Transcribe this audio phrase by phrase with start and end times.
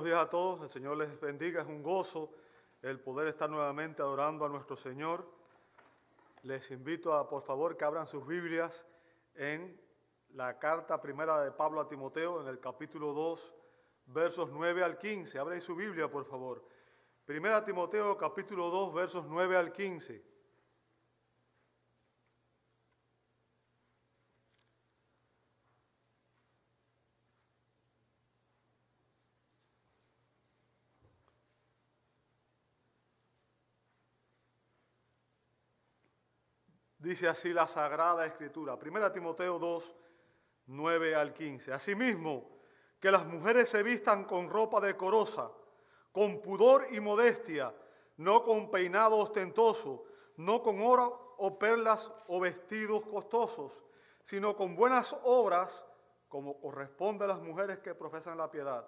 [0.00, 0.62] buenos días a todos.
[0.62, 1.60] El Señor les bendiga.
[1.60, 2.30] Es un gozo
[2.80, 5.26] el poder estar nuevamente adorando a nuestro Señor.
[6.42, 8.86] Les invito a, por favor, que abran sus Biblias
[9.34, 9.78] en
[10.30, 13.54] la carta primera de Pablo a Timoteo, en el capítulo 2,
[14.06, 15.38] versos 9 al 15.
[15.38, 16.64] Abren su Biblia, por favor.
[17.26, 20.24] Primera Timoteo, capítulo 2, versos 9 al 15.
[37.10, 38.78] Dice así la Sagrada Escritura.
[38.78, 39.96] Primera Timoteo 2,
[40.66, 41.72] 9 al 15.
[41.72, 42.48] Asimismo,
[43.00, 45.50] que las mujeres se vistan con ropa decorosa,
[46.12, 47.74] con pudor y modestia,
[48.18, 50.04] no con peinado ostentoso,
[50.36, 53.72] no con oro o perlas o vestidos costosos,
[54.22, 55.84] sino con buenas obras,
[56.28, 58.86] como corresponde a las mujeres que profesan la piedad.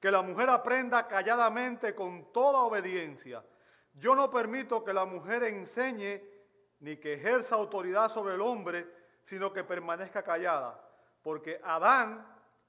[0.00, 3.44] Que la mujer aprenda calladamente con toda obediencia.
[3.92, 6.33] Yo no permito que la mujer enseñe
[6.84, 8.86] ni que ejerza autoridad sobre el hombre,
[9.22, 10.78] sino que permanezca callada.
[11.22, 12.26] Porque Adán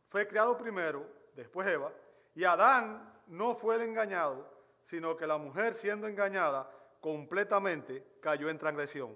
[0.08, 1.92] fue creado primero, después Eva,
[2.34, 4.50] y Adán no fue el engañado,
[4.86, 6.72] sino que la mujer siendo engañada
[7.02, 9.14] completamente cayó en transgresión.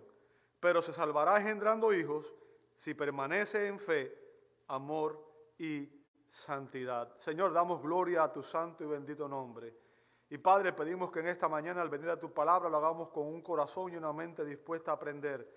[0.60, 2.36] Pero se salvará engendrando hijos
[2.76, 4.14] si permanece en fe,
[4.68, 5.26] amor
[5.58, 5.90] y
[6.30, 7.16] santidad.
[7.20, 9.74] Señor, damos gloria a tu santo y bendito nombre.
[10.30, 13.26] Y Padre, pedimos que en esta mañana al venir a tu palabra lo hagamos con
[13.26, 15.48] un corazón y una mente dispuesta a aprender.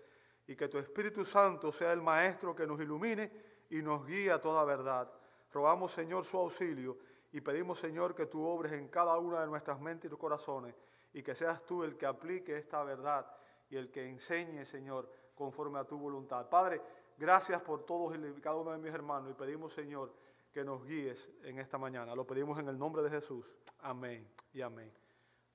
[0.47, 3.31] Y que tu Espíritu Santo sea el Maestro que nos ilumine
[3.69, 5.13] y nos guíe a toda verdad.
[5.53, 6.99] Rogamos, Señor, su auxilio
[7.33, 10.75] y pedimos, Señor, que tú obres en cada una de nuestras mentes y corazones
[11.13, 13.27] y que seas tú el que aplique esta verdad
[13.69, 16.49] y el que enseñe, Señor, conforme a tu voluntad.
[16.49, 16.81] Padre,
[17.19, 20.13] gracias por todos y cada uno de mis hermanos y pedimos, Señor,
[20.53, 22.15] que nos guíes en esta mañana.
[22.15, 23.47] Lo pedimos en el nombre de Jesús.
[23.81, 24.93] Amén y amén.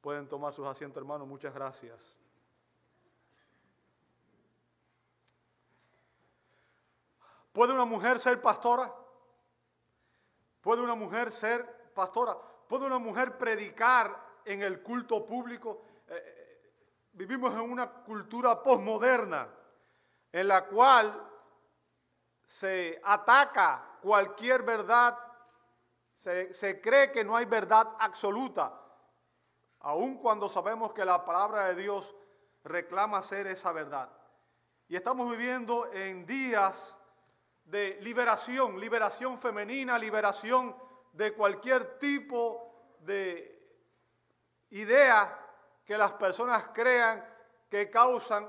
[0.02, 1.28] Pueden tomar sus asientos, hermanos.
[1.28, 2.18] Muchas gracias.
[7.54, 8.94] ¿Puede una mujer ser pastora?
[10.62, 12.38] ¿Puede una mujer ser pastora?
[12.68, 15.84] ¿Puede una mujer predicar en el culto público?
[16.08, 16.72] Eh, eh,
[17.14, 19.48] vivimos en una cultura posmoderna
[20.32, 21.28] en la cual
[22.46, 25.20] se ataca cualquier verdad,
[26.16, 28.72] se, cree que no hay verdad absoluta,
[29.82, 32.16] aun cuando sabemos que la palabra de Dios
[32.64, 34.10] reclama ser esa verdad.
[34.88, 36.96] Y estamos viviendo en días
[37.66, 40.74] de liberación, liberación femenina, liberación
[41.12, 43.60] de cualquier tipo de
[44.70, 45.38] idea
[45.84, 47.28] que las personas crean
[47.70, 48.48] que causan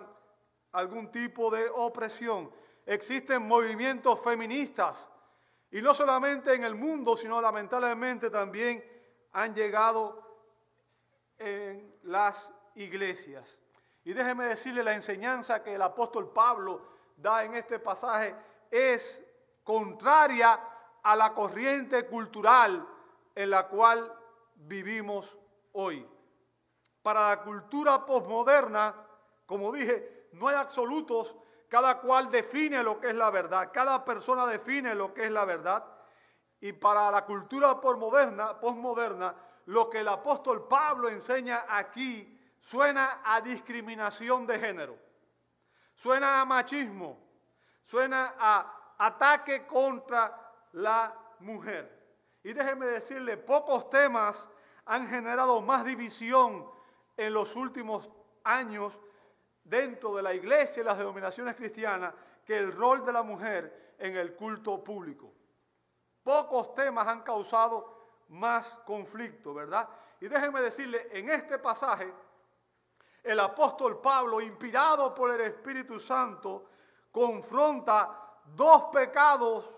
[0.71, 2.49] algún tipo de opresión.
[2.87, 5.09] Existen movimientos feministas
[5.71, 8.83] y no solamente en el mundo, sino lamentablemente también
[9.33, 10.23] han llegado
[11.39, 13.59] en las iglesias.
[14.05, 16.83] Y déjeme decirle, la enseñanza que el apóstol Pablo
[17.17, 18.35] da en este pasaje
[18.71, 19.23] es
[19.63, 20.59] contraria
[21.03, 22.87] a la corriente cultural
[23.35, 24.13] en la cual
[24.55, 25.37] vivimos
[25.73, 26.09] hoy.
[27.03, 28.95] Para la cultura posmoderna,
[29.47, 31.37] como dije, no hay absolutos,
[31.69, 35.45] cada cual define lo que es la verdad, cada persona define lo que es la
[35.45, 35.85] verdad.
[36.61, 39.35] Y para la cultura posmoderna,
[39.67, 44.99] lo que el apóstol Pablo enseña aquí suena a discriminación de género,
[45.95, 47.19] suena a machismo,
[47.85, 51.97] suena a ataque contra la mujer.
[52.43, 54.49] Y déjeme decirle, pocos temas
[54.87, 56.69] han generado más división
[57.17, 58.09] en los últimos
[58.43, 58.99] años
[59.69, 62.15] dentro de la iglesia y las denominaciones cristianas
[62.45, 65.33] que el rol de la mujer en el culto público.
[66.23, 67.99] Pocos temas han causado
[68.29, 69.89] más conflicto, ¿verdad?
[70.21, 72.13] Y déjenme decirle, en este pasaje,
[73.23, 76.67] el apóstol Pablo, inspirado por el Espíritu Santo,
[77.13, 79.71] confronta dos pecados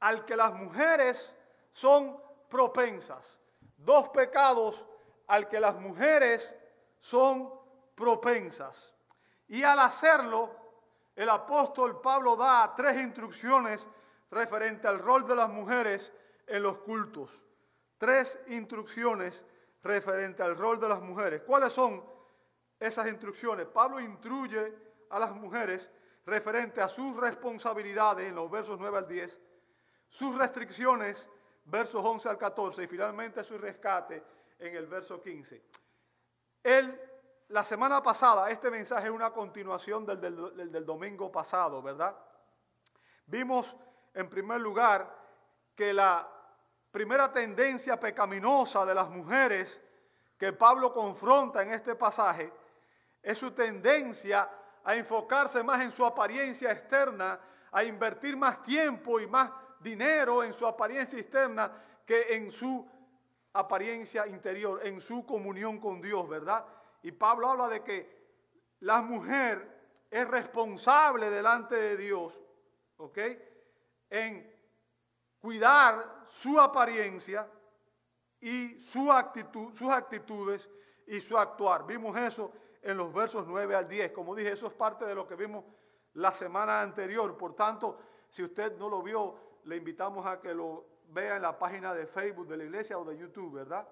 [0.00, 1.34] al que las mujeres
[1.72, 3.38] son propensas.
[3.76, 4.84] Dos pecados
[5.26, 6.54] al que las mujeres
[7.00, 7.52] son
[7.94, 8.93] propensas.
[9.54, 10.50] Y al hacerlo,
[11.14, 13.86] el apóstol Pablo da tres instrucciones
[14.28, 16.12] referente al rol de las mujeres
[16.48, 17.44] en los cultos.
[17.96, 19.44] Tres instrucciones
[19.84, 21.42] referente al rol de las mujeres.
[21.42, 22.04] ¿Cuáles son
[22.80, 23.68] esas instrucciones?
[23.68, 24.76] Pablo instruye
[25.10, 25.88] a las mujeres
[26.26, 29.38] referente a sus responsabilidades en los versos 9 al 10,
[30.08, 31.30] sus restricciones,
[31.66, 34.20] versos 11 al 14, y finalmente su rescate
[34.58, 35.62] en el verso 15.
[36.64, 37.00] Él
[37.54, 42.12] la semana pasada, este mensaje es una continuación del, del, domingo pasado, ¿verdad?
[43.26, 43.76] Vimos
[44.12, 45.08] en primer lugar
[45.76, 46.28] que la
[46.90, 49.80] primera tendencia pecaminosa de las mujeres
[50.36, 52.52] que Pablo confronta en este pasaje
[53.22, 54.50] es su tendencia
[54.82, 57.38] a enfocarse más en su apariencia externa,
[57.70, 61.70] a invertir más tiempo y más dinero en su apariencia externa
[62.04, 62.84] que en su
[63.52, 66.64] apariencia interior, en su comunión con Dios, ¿verdad?
[67.04, 68.24] Y Pablo habla de que
[68.80, 72.42] la mujer es responsable delante de Dios,
[72.96, 73.18] ¿ok?
[74.08, 74.50] En
[75.38, 77.46] cuidar su apariencia
[78.40, 80.70] y su actitud, sus actitudes
[81.06, 81.84] y su actuar.
[81.84, 84.12] Vimos eso en los versos 9 al 10.
[84.12, 85.62] Como dije, eso es parte de lo que vimos
[86.14, 87.36] la semana anterior.
[87.36, 87.98] Por tanto,
[88.30, 92.06] si usted no lo vio, le invitamos a que lo vea en la página de
[92.06, 93.86] Facebook de la iglesia o de YouTube, ¿verdad?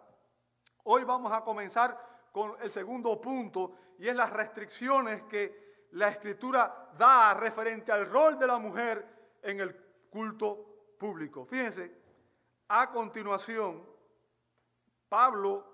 [0.85, 6.91] Hoy vamos a comenzar con el segundo punto y es las restricciones que la escritura
[6.99, 9.07] da referente al rol de la mujer
[9.43, 9.77] en el
[10.11, 11.45] culto público.
[11.45, 11.95] Fíjense,
[12.69, 13.87] a continuación,
[15.09, 15.73] Pablo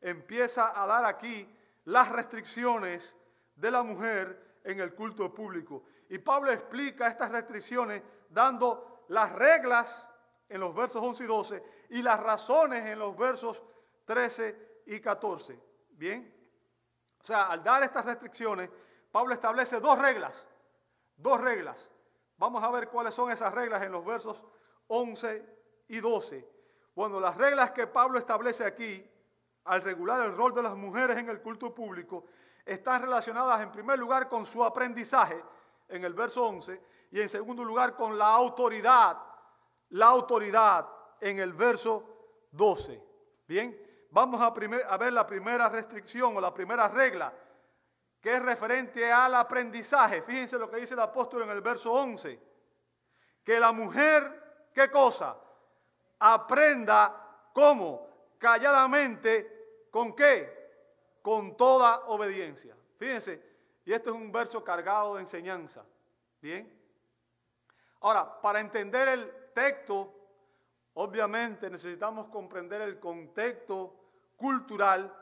[0.00, 1.48] empieza a dar aquí
[1.84, 3.14] las restricciones
[3.56, 5.84] de la mujer en el culto público.
[6.08, 10.06] Y Pablo explica estas restricciones dando las reglas
[10.48, 13.62] en los versos 11 y 12 y las razones en los versos
[14.04, 15.65] 13 y 14.
[15.96, 16.32] Bien,
[17.22, 18.70] o sea, al dar estas restricciones,
[19.10, 20.46] Pablo establece dos reglas,
[21.16, 21.90] dos reglas.
[22.36, 24.44] Vamos a ver cuáles son esas reglas en los versos
[24.88, 25.44] 11
[25.88, 26.46] y 12.
[26.94, 29.04] Bueno, las reglas que Pablo establece aquí
[29.64, 32.26] al regular el rol de las mujeres en el culto público
[32.64, 35.42] están relacionadas en primer lugar con su aprendizaje
[35.88, 36.80] en el verso 11
[37.12, 39.18] y en segundo lugar con la autoridad,
[39.90, 40.88] la autoridad
[41.20, 43.02] en el verso 12.
[43.48, 43.85] Bien,
[44.16, 47.32] vamos a, a ver la primera restricción o la primera regla
[48.20, 50.22] que es referente al aprendizaje.
[50.22, 52.40] Fíjense lo que dice el apóstol en el verso 11,
[53.44, 54.46] que la mujer
[54.76, 55.34] ¿Qué cosa?
[56.18, 61.18] Aprenda cómo, calladamente, ¿con qué?
[61.22, 62.76] Con toda obediencia.
[62.98, 63.42] Fíjense,
[63.86, 65.82] y este es un verso cargado de enseñanza.
[66.42, 66.70] Bien.
[68.00, 70.12] Ahora, para entender el texto,
[70.92, 74.05] obviamente necesitamos comprender el contexto
[74.36, 75.12] cultural,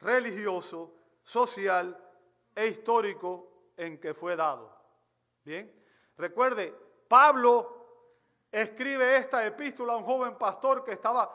[0.00, 1.96] religioso, social
[2.54, 4.76] e histórico en que fue dado.
[5.44, 5.72] Bien.
[6.16, 6.74] Recuerde,
[7.08, 7.78] Pablo
[8.50, 11.32] escribe esta epístola a un joven pastor que estaba,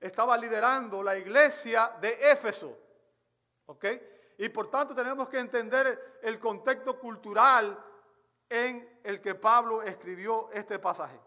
[0.00, 2.78] estaba liderando la iglesia de Éfeso.
[3.66, 3.84] ¿Ok?
[4.38, 7.78] Y por tanto tenemos que entender el contexto cultural
[8.48, 11.18] en el que Pablo escribió este pasaje.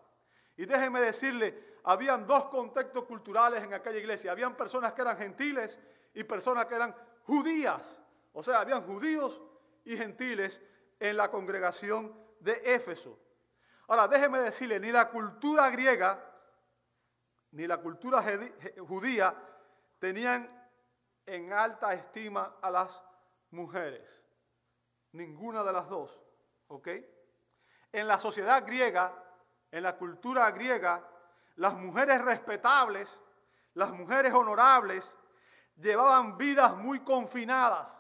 [0.57, 4.33] Y déjeme decirle, habían dos contextos culturales en aquella iglesia.
[4.33, 5.79] Habían personas que eran gentiles
[6.13, 6.93] y personas que eran
[7.23, 7.97] judías.
[8.33, 9.41] O sea, habían judíos
[9.85, 10.59] y gentiles
[10.99, 13.17] en la congregación de Éfeso.
[13.87, 16.21] Ahora, déjeme decirle, ni la cultura griega
[17.51, 18.21] ni la cultura
[18.85, 19.33] judía
[19.97, 20.69] tenían
[21.25, 23.01] en alta estima a las
[23.51, 24.25] mujeres.
[25.13, 26.21] Ninguna de las dos.
[26.67, 26.89] ¿Ok?
[27.93, 29.13] En la sociedad griega,
[29.71, 31.01] en la cultura griega,
[31.57, 33.19] las mujeres respetables,
[33.73, 35.15] las mujeres honorables,
[35.75, 37.95] llevaban vidas muy confinadas.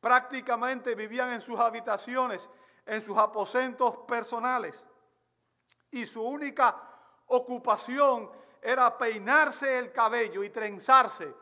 [0.00, 2.48] Prácticamente vivían en sus habitaciones
[2.88, 4.84] en sus aposentos personales
[5.90, 6.74] y su única
[7.26, 8.30] ocupación
[8.62, 11.32] era peinarse el cabello y trenzarse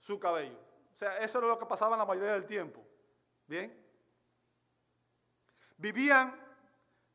[0.00, 0.58] su cabello.
[0.94, 2.84] O sea, eso era lo que pasaba en la mayoría del tiempo.
[3.46, 3.86] Bien.
[5.76, 6.34] Vivían,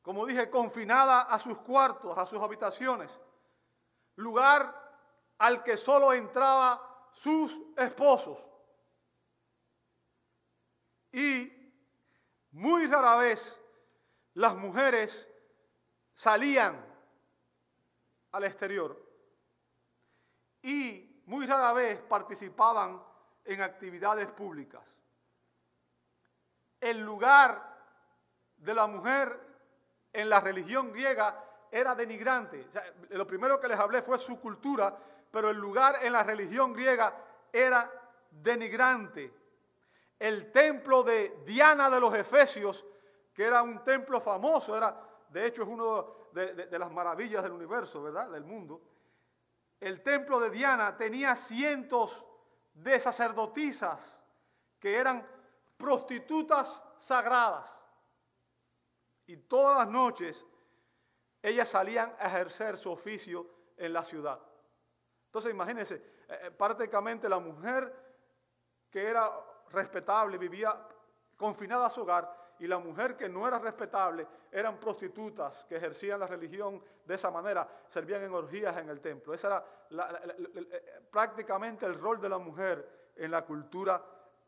[0.02, 3.12] como dije, confinadas a sus cuartos, a sus habitaciones,
[4.16, 4.84] lugar
[5.38, 8.48] al que solo entraba sus esposos.
[11.12, 11.52] Y
[12.52, 13.60] muy rara vez
[14.34, 15.30] las mujeres
[16.14, 16.84] salían
[18.32, 19.00] al exterior
[20.62, 23.02] y muy rara vez participaban
[23.46, 24.84] en actividades públicas.
[26.80, 27.74] El lugar
[28.58, 29.40] de la mujer
[30.12, 31.44] en la religión griega
[31.74, 32.68] era denigrante.
[33.10, 34.96] lo primero que les hablé fue su cultura,
[35.32, 37.12] pero el lugar en la religión griega
[37.52, 37.92] era
[38.30, 39.34] denigrante.
[40.20, 42.86] El templo de Diana de los Efesios
[43.34, 44.96] que era un templo famoso, era,
[45.30, 48.30] de hecho es una de, de, las maravillas del universo, ¿verdad?
[48.30, 48.80] Del mundo.
[49.80, 52.24] El templo de Diana tenía cientos
[52.76, 54.16] de sacerdotisas
[54.80, 55.28] que eran
[55.78, 57.82] prostitutas sagradas.
[59.26, 60.46] Y todas las noches
[61.44, 63.46] ellas salían a ejercer su oficio
[63.78, 64.40] en la ciudad.
[65.26, 67.94] Entonces imagínense, eh, eh, prácticamente la mujer
[68.90, 69.30] que era
[69.72, 70.76] respetable, vivía
[71.36, 76.20] confinada a su hogar, y la mujer que no era respetable eran prostitutas que ejercían
[76.20, 79.34] la religión de esa manera, servían en orgías en el templo.
[79.34, 79.66] Ese era
[81.12, 84.02] prácticamente el rol de la mujer en la cultura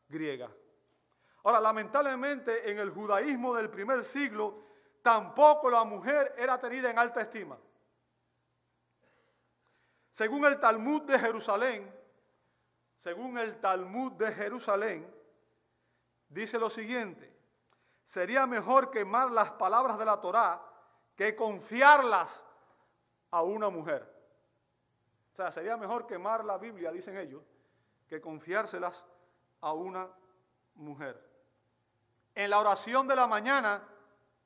[0.07, 0.49] griega.
[1.43, 4.63] Ahora, lamentablemente en el judaísmo del primer siglo
[5.05, 7.55] tampoco la mujer era tenida en alta estima.
[10.09, 11.95] Según el Talmud de Jerusalén,
[12.97, 15.07] según el Talmud de Jerusalén,
[16.27, 17.31] dice lo siguiente,
[18.03, 20.59] sería mejor quemar las palabras de la Torá
[21.15, 22.43] que confiarlas
[23.29, 24.11] a una mujer.
[25.33, 27.43] O sea, sería mejor quemar la Biblia, dicen ellos,
[28.07, 29.05] que confiárselas
[29.61, 30.09] a una
[30.73, 31.23] mujer.
[32.33, 33.87] En la oración de la mañana,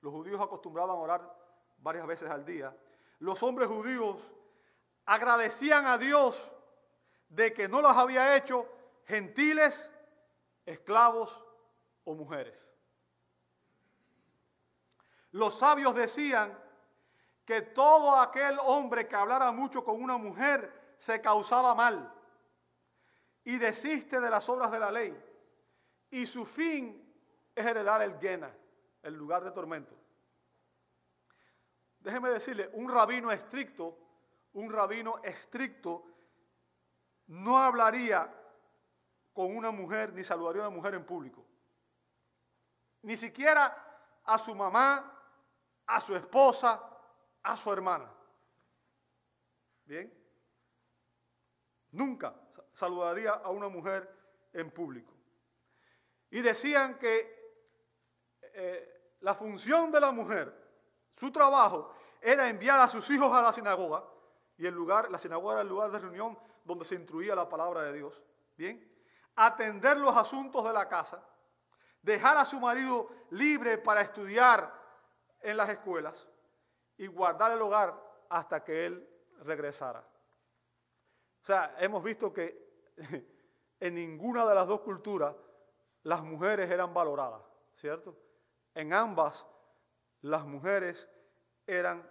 [0.02, 1.36] los judíos acostumbraban a orar
[1.78, 2.76] varias veces al día.
[3.20, 4.32] Los hombres judíos
[5.06, 6.52] agradecían a Dios
[7.30, 8.68] de que no los había hecho
[9.06, 9.90] gentiles,
[10.66, 11.44] esclavos
[12.04, 12.70] o mujeres.
[15.32, 16.58] Los sabios decían
[17.46, 22.14] que todo aquel hombre que hablara mucho con una mujer se causaba mal
[23.44, 25.16] y desiste de las obras de la ley.
[26.12, 27.04] Y su fin
[27.56, 28.52] es heredar el Gena,
[29.04, 29.96] el lugar de tormento.
[32.00, 33.98] Déjeme decirle, un rabino estricto,
[34.54, 36.06] un rabino estricto
[37.28, 38.34] no hablaría
[39.34, 41.46] con una mujer ni saludaría a una mujer en público.
[43.02, 45.14] Ni siquiera a su mamá,
[45.86, 46.82] a su esposa,
[47.44, 48.12] a su hermana.
[49.86, 50.14] ¿Bien?
[51.92, 52.36] Nunca
[52.74, 54.10] saludaría a una mujer
[54.54, 55.14] en público.
[56.32, 57.39] Y decían que
[58.62, 60.54] eh, la función de la mujer,
[61.16, 64.04] su trabajo, era enviar a sus hijos a la sinagoga,
[64.58, 67.84] y el lugar, la sinagoga era el lugar de reunión donde se instruía la palabra
[67.84, 68.22] de Dios.
[68.58, 68.86] Bien,
[69.38, 71.24] atender los asuntos de la casa,
[72.02, 74.74] dejar a su marido libre para estudiar
[75.40, 76.28] en las escuelas
[76.98, 77.98] y guardar el hogar
[78.28, 79.10] hasta que él
[79.44, 80.02] regresara.
[81.42, 82.94] O sea, hemos visto que
[83.80, 85.34] en ninguna de las dos culturas
[86.04, 87.42] las mujeres eran valoradas,
[87.76, 88.29] ¿cierto?
[88.80, 89.46] En ambas
[90.22, 91.06] las mujeres
[91.68, 92.10] eran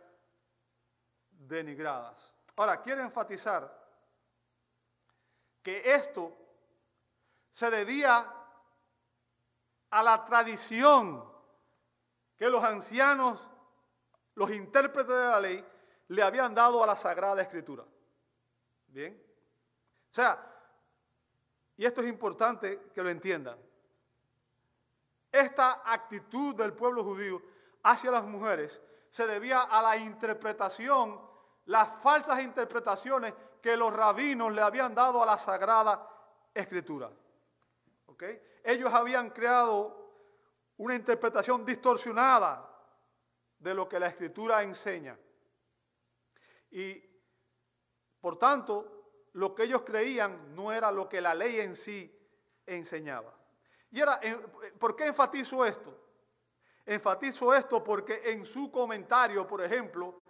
[1.31, 2.35] denigradas.
[2.57, 3.75] Ahora, quiero enfatizar
[5.63, 6.37] que esto
[7.53, 8.35] se debía
[9.89, 11.25] a la tradición
[12.37, 13.41] que los ancianos,
[14.35, 15.67] los intérpretes de la ley,
[16.09, 17.87] le habían dado a la Sagrada Escritura.
[18.89, 19.19] Bien.
[20.11, 20.39] O sea,
[21.79, 23.59] y esto es importante que lo entiendan.
[25.31, 27.43] Esta actitud del pueblo judío
[27.83, 28.81] hacia las mujeres
[29.11, 31.21] se debía a la interpretación,
[31.67, 36.09] las falsas interpretaciones que los rabinos le habían dado a la Sagrada
[36.55, 37.11] Escritura.
[38.65, 40.13] Ellos habían creado
[40.79, 42.69] una interpretación distorsionada
[43.59, 45.19] de lo que la Escritura enseña.
[46.71, 47.03] Y,
[48.21, 52.15] por tanto, lo que ellos creían no era lo que la ley en sí
[52.67, 53.38] enseñaba.
[53.91, 54.21] Y ahora,
[54.79, 55.97] ¿por qué enfatizo esto?
[56.85, 60.23] Enfatizo esto porque en su comentario, por ejemplo,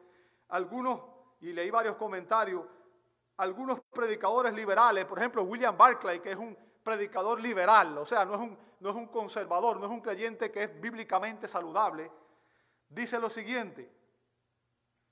[0.49, 1.01] algunos,
[1.41, 2.65] y leí varios comentarios,
[3.37, 8.35] algunos predicadores liberales, por ejemplo, William Barclay, que es un predicador liberal, o sea, no
[8.35, 12.11] es un, no es un conservador, no es un creyente que es bíblicamente saludable,
[12.89, 13.91] dice lo siguiente,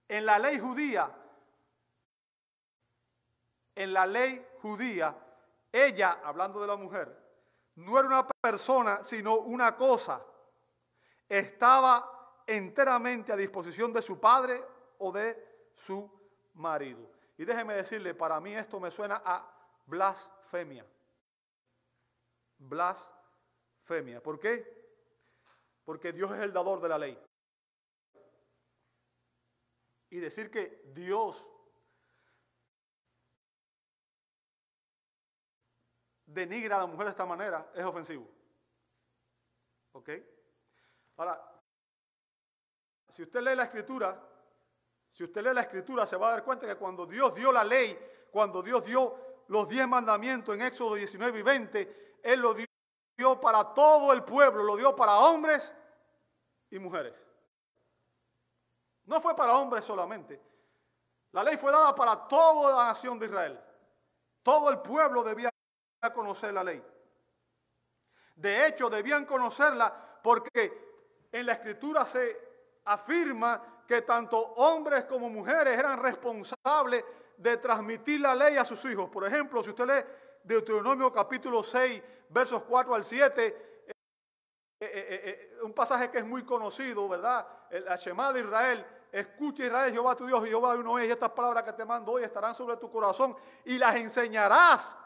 [0.09, 1.15] en la ley judía,
[3.75, 5.17] en la ley judía,
[5.71, 7.26] ella, hablando de la mujer,
[7.77, 10.25] no era una persona, sino una cosa.
[11.29, 14.65] Estaba enteramente a disposición de su padre
[14.99, 16.11] o de su
[16.55, 17.11] marido.
[17.37, 19.47] Y déjeme decirle, para mí esto me suena a
[19.85, 20.87] blasfemia.
[22.59, 24.23] Blasfemia.
[24.23, 24.75] ¿Por qué?
[25.85, 27.19] Porque Dios es el dador de la ley.
[30.09, 31.47] Y decir que Dios
[36.27, 38.29] denigra a la mujer de esta manera es ofensivo.
[39.93, 40.11] ¿Ok?
[41.17, 41.41] Ahora,
[43.09, 44.21] si usted lee la escritura,
[45.13, 47.65] si usted lee la escritura, se va a dar cuenta que cuando Dios dio la
[47.65, 47.99] ley,
[48.31, 49.17] cuando Dios dio
[49.49, 54.63] los diez mandamientos en Éxodo 19 y 20, Él lo dio para todo el pueblo,
[54.63, 55.73] lo dio para hombres
[56.71, 57.25] y mujeres.
[59.05, 60.43] No fue para hombres solamente.
[61.33, 63.61] La ley fue dada para toda la nación de Israel.
[64.43, 65.51] Todo el pueblo debía
[66.13, 66.83] conocer la ley.
[68.35, 72.39] De hecho, debían conocerla porque en la escritura se
[72.85, 77.05] afirma que tanto hombres como mujeres eran responsables
[77.37, 79.09] de transmitir la ley a sus hijos.
[79.09, 80.05] Por ejemplo, si usted lee
[80.43, 83.87] Deuteronomio capítulo 6, versos 4 al 7,
[84.81, 87.47] eh, un pasaje que es muy conocido, ¿verdad?
[87.71, 91.65] El Shema de Israel, escucha Israel, Jehová tu Dios, Jehová uno es, y estas palabras
[91.65, 94.97] que te mando hoy estarán sobre tu corazón y las enseñarás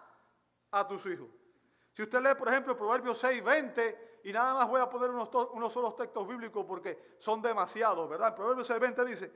[0.70, 1.28] a tus hijos.
[1.92, 5.28] Si usted lee, por ejemplo, Proverbios 6, 20, y nada más voy a poner unos,
[5.52, 8.34] unos solos textos bíblicos porque son demasiados, ¿verdad?
[8.34, 9.32] Proverbios 6, 20 dice,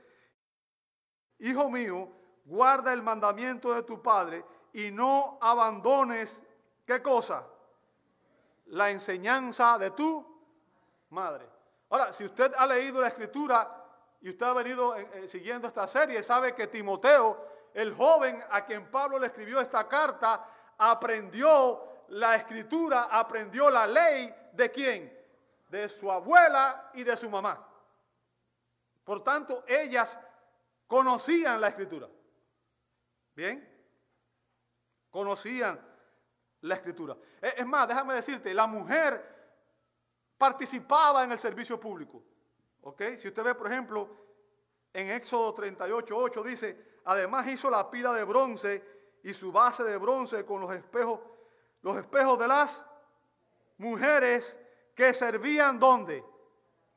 [1.39, 2.09] Hijo mío,
[2.45, 6.41] guarda el mandamiento de tu Padre y no abandones,
[6.85, 7.45] ¿qué cosa?
[8.67, 10.25] La enseñanza de tu
[11.09, 11.47] madre.
[11.89, 13.83] Ahora, si usted ha leído la escritura
[14.21, 18.65] y usted ha venido eh, eh, siguiendo esta serie, sabe que Timoteo, el joven a
[18.65, 25.17] quien Pablo le escribió esta carta, aprendió la escritura, aprendió la ley de quién?
[25.69, 27.67] De su abuela y de su mamá.
[29.03, 30.19] Por tanto, ellas
[30.87, 32.07] conocían la escritura.
[33.35, 33.67] ¿Bien?
[35.09, 35.79] Conocían
[36.61, 37.15] la escritura.
[37.41, 39.35] Es más, déjame decirte, la mujer
[40.37, 42.23] participaba en el servicio público.
[42.81, 43.01] ¿Ok?
[43.17, 44.09] Si usted ve, por ejemplo,
[44.93, 48.94] en Éxodo 38, 8 dice, además hizo la pila de bronce
[49.25, 51.19] y su base de bronce con los espejos
[51.81, 52.83] los espejos de las
[53.77, 54.59] mujeres
[54.95, 56.23] que servían ¿dónde?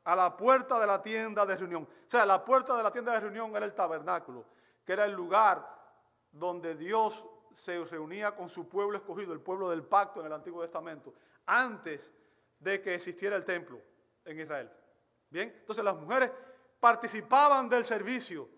[0.05, 1.83] A la puerta de la tienda de reunión.
[1.83, 4.47] O sea, la puerta de la tienda de reunión era el tabernáculo,
[4.87, 5.67] que era el lugar
[6.33, 10.63] donde Dios se reunía con su pueblo escogido, el pueblo del pacto en el Antiguo
[10.63, 11.13] Testamento,
[11.45, 12.11] antes
[12.59, 13.83] de que existiera el templo
[14.25, 14.71] en Israel.
[15.29, 16.31] Bien, entonces las mujeres
[16.81, 18.49] participaban del servicio,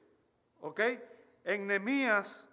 [0.61, 0.81] ¿ok?
[1.43, 2.47] En Nehemías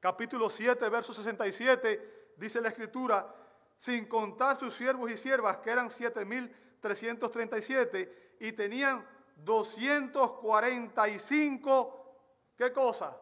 [0.00, 3.32] capítulo 7, verso 67 dice la escritura,
[3.76, 12.16] sin contar sus siervos y siervas, que eran 7.337, y tenían 245,
[12.56, 13.16] ¿qué cosa?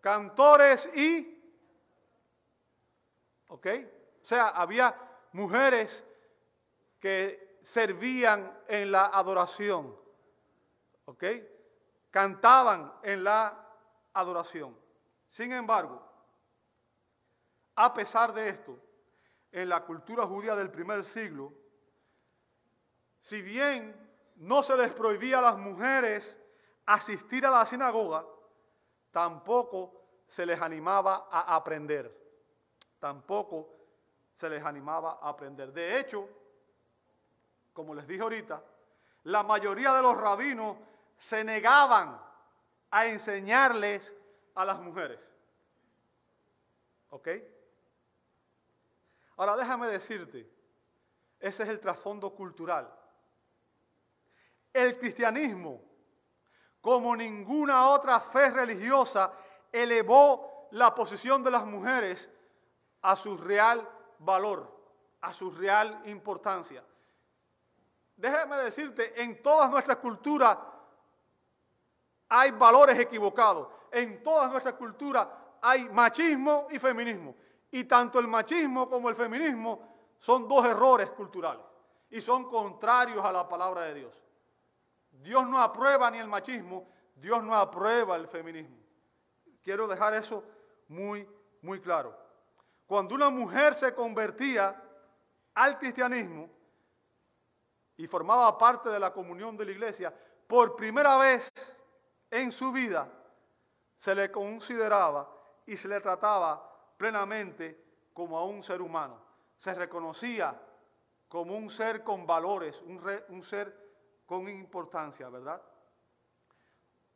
[0.00, 1.38] Cantores y...
[3.48, 3.66] ¿Ok?
[4.22, 4.94] O sea, había
[5.32, 6.04] mujeres
[6.98, 9.98] que servían en la adoración.
[11.06, 11.24] ¿Ok?
[12.10, 13.66] Cantaban en la
[14.12, 14.78] adoración.
[15.30, 16.02] Sin embargo,
[17.76, 18.78] a pesar de esto,
[19.52, 21.52] en la cultura judía del primer siglo,
[23.20, 23.94] si bien
[24.36, 26.36] no se les prohibía a las mujeres
[26.86, 28.24] asistir a la sinagoga,
[29.10, 32.16] tampoco se les animaba a aprender.
[32.98, 33.68] Tampoco
[34.34, 35.72] se les animaba a aprender.
[35.72, 36.28] De hecho,
[37.72, 38.62] como les dije ahorita,
[39.24, 40.76] la mayoría de los rabinos
[41.16, 42.20] se negaban
[42.90, 44.12] a enseñarles
[44.54, 45.20] a las mujeres.
[47.10, 47.28] ¿Ok?
[49.36, 50.48] Ahora déjame decirte,
[51.38, 52.92] ese es el trasfondo cultural.
[54.72, 55.80] El cristianismo,
[56.80, 59.32] como ninguna otra fe religiosa,
[59.72, 62.28] elevó la posición de las mujeres
[63.02, 64.70] a su real valor,
[65.20, 66.84] a su real importancia.
[68.16, 70.58] Déjame decirte, en todas nuestras culturas
[72.28, 73.68] hay valores equivocados.
[73.92, 75.26] En todas nuestras culturas
[75.62, 77.34] hay machismo y feminismo.
[77.70, 81.64] Y tanto el machismo como el feminismo son dos errores culturales
[82.10, 84.14] y son contrarios a la palabra de Dios.
[85.10, 88.76] Dios no aprueba ni el machismo, Dios no aprueba el feminismo.
[89.62, 90.42] Quiero dejar eso
[90.88, 91.28] muy,
[91.62, 92.16] muy claro.
[92.86, 94.82] Cuando una mujer se convertía
[95.54, 96.50] al cristianismo
[97.96, 100.14] y formaba parte de la comunión de la iglesia,
[100.46, 101.48] por primera vez
[102.30, 103.08] en su vida
[104.00, 105.30] se le consideraba
[105.66, 109.22] y se le trataba plenamente como a un ser humano.
[109.58, 110.58] Se reconocía
[111.28, 113.76] como un ser con valores, un, ser
[114.24, 115.62] con importancia, ¿verdad?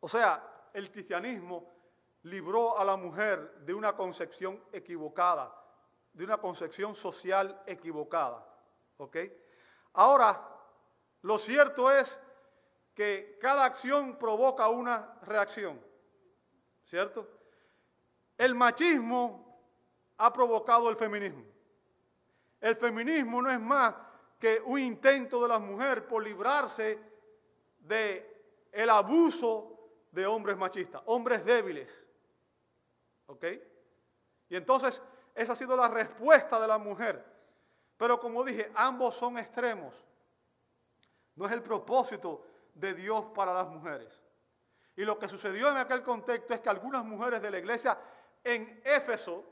[0.00, 1.72] O sea, el cristianismo
[2.24, 5.58] libró a la mujer de una concepción equivocada,
[6.12, 8.46] de una concepción social equivocada.
[8.98, 9.16] ¿Ok?
[9.94, 10.50] Ahora,
[11.22, 12.20] lo cierto es
[12.94, 15.80] que cada acción provoca una reacción,
[16.84, 17.28] ¿cierto?
[18.36, 19.44] El machismo
[20.18, 21.44] ha provocado el feminismo.
[22.60, 23.94] El feminismo no es más
[24.38, 26.98] que un intento de la mujer por librarse
[27.78, 28.30] de
[28.72, 29.78] el abuso
[30.10, 31.90] de hombres machistas, hombres débiles.
[33.26, 33.44] ¿Ok?
[34.48, 35.02] Y entonces
[35.34, 37.24] esa ha sido la respuesta de la mujer.
[37.96, 39.94] Pero como dije, ambos son extremos.
[41.36, 42.44] No es el propósito
[42.74, 44.23] de Dios para las mujeres.
[44.96, 47.98] Y lo que sucedió en aquel contexto es que algunas mujeres de la iglesia
[48.42, 49.44] en Éfeso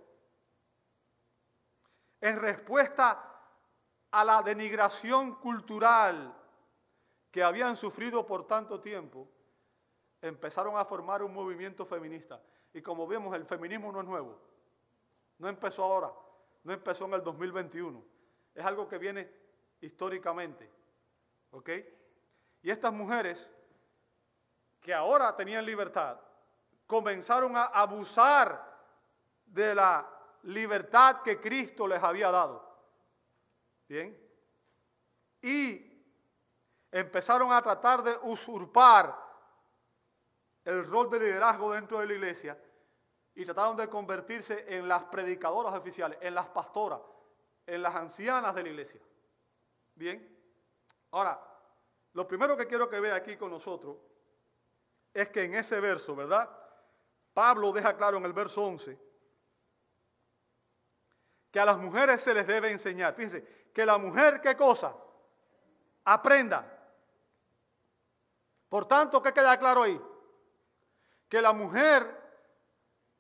[2.21, 3.33] en respuesta
[4.13, 6.35] a la denigración cultural
[7.31, 9.29] que habían sufrido por tanto tiempo,
[10.21, 12.41] empezaron a formar un movimiento feminista.
[12.73, 14.39] Y como vemos, el feminismo no es nuevo.
[15.39, 16.13] No empezó ahora,
[16.63, 18.05] no empezó en el 2021.
[18.55, 19.29] Es algo que viene
[19.81, 20.71] históricamente.
[21.51, 21.71] ¿Ok?
[22.63, 23.51] Y estas mujeres
[24.83, 26.19] que ahora tenían libertad,
[26.87, 28.71] comenzaron a abusar
[29.47, 30.07] de la
[30.43, 32.69] libertad que Cristo les había dado.
[33.89, 34.19] Bien.
[35.41, 36.05] Y
[36.91, 39.17] empezaron a tratar de usurpar
[40.65, 42.59] el rol de liderazgo dentro de la iglesia
[43.35, 47.01] y trataron de convertirse en las predicadoras oficiales, en las pastoras,
[47.67, 49.01] en las ancianas de la iglesia.
[49.95, 50.29] Bien.
[51.13, 51.41] Ahora,
[52.15, 53.97] lo primero que quiero que vea aquí con nosotros
[55.15, 56.49] es que en ese verso, ¿verdad?
[57.35, 58.99] Pablo deja claro en el verso 11
[61.51, 63.15] que a las mujeres se les debe enseñar.
[63.15, 64.97] Fíjense, que la mujer, ¿qué cosa?
[66.05, 66.67] Aprenda.
[68.71, 70.01] Por tanto, ¿qué queda claro ahí?
[71.29, 72.21] Que la mujer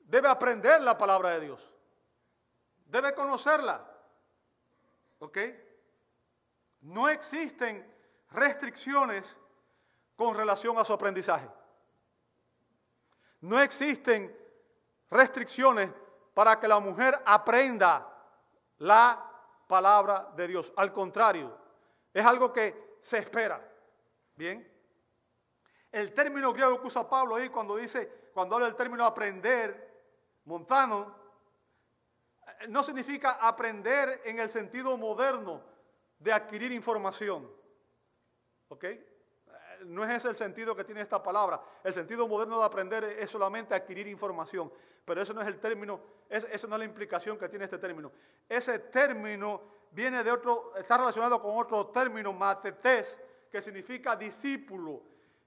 [0.01, 1.73] debe aprender la palabra de Dios.
[2.87, 3.87] Debe conocerla.
[5.19, 5.39] ¿Ok?
[6.81, 7.87] No existen
[8.31, 9.37] restricciones
[10.17, 11.49] con relación a su aprendizaje.
[13.43, 14.37] No existen
[15.11, 15.91] restricciones
[16.33, 18.09] para que la mujer aprenda
[18.79, 19.31] la
[19.67, 20.73] palabra de Dios.
[20.77, 21.57] Al contrario,
[22.13, 23.61] es algo que se espera.
[24.35, 24.69] Bien.
[25.91, 29.93] El término griego que usa Pablo ahí cuando dice, cuando habla del término aprender,
[30.45, 31.15] montano,
[32.69, 35.63] no significa aprender en el sentido moderno
[36.19, 37.51] de adquirir información.
[38.69, 38.85] ¿Ok?
[39.87, 41.61] No es ese el sentido que tiene esta palabra.
[41.83, 44.73] El sentido moderno de aprender es solamente adquirir información,
[45.05, 48.13] pero eso no es el término, esa no es la implicación que tiene este término.
[48.49, 53.19] Ese término viene de otro, está relacionado con otro término, matetes,
[53.51, 55.03] que significa discípulo,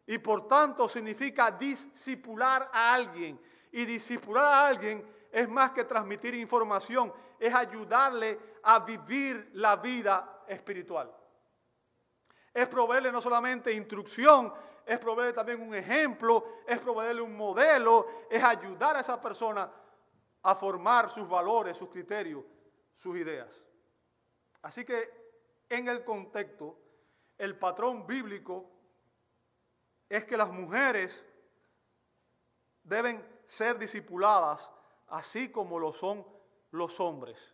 [0.06, 3.40] y por tanto significa discipular a alguien.
[3.72, 10.44] Y discipular a alguien es más que transmitir información, es ayudarle a vivir la vida
[10.48, 11.12] espiritual
[12.56, 14.54] es proveerle no solamente instrucción,
[14.86, 19.70] es proveerle también un ejemplo, es proveerle un modelo, es ayudar a esa persona
[20.42, 22.46] a formar sus valores, sus criterios,
[22.96, 23.62] sus ideas.
[24.62, 26.80] Así que en el contexto,
[27.38, 28.72] el patrón bíblico
[30.08, 31.26] es que las mujeres
[32.84, 34.72] deben ser discipuladas
[35.08, 36.26] así como lo son
[36.72, 37.54] los hombres.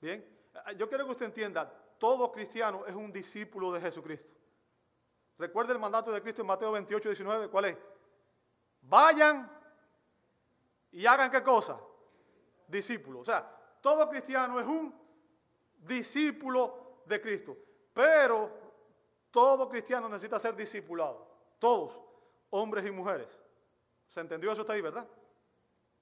[0.00, 0.24] Bien,
[0.78, 4.30] yo quiero que usted entienda, todo cristiano es un discípulo de Jesucristo.
[5.38, 7.76] Recuerda el mandato de Cristo en Mateo 28, 19, ¿cuál es?
[8.82, 9.50] Vayan
[10.92, 11.78] y hagan qué cosa?
[12.68, 13.22] Discípulos.
[13.22, 13.46] O sea,
[13.80, 14.94] todo cristiano es un
[15.76, 17.56] discípulo de Cristo.
[17.92, 18.50] Pero
[19.30, 21.26] todo cristiano necesita ser discipulado.
[21.58, 22.00] Todos,
[22.50, 23.28] hombres y mujeres.
[24.08, 25.06] ¿Se entendió eso está ahí, verdad?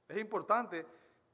[0.08, 0.86] Es importante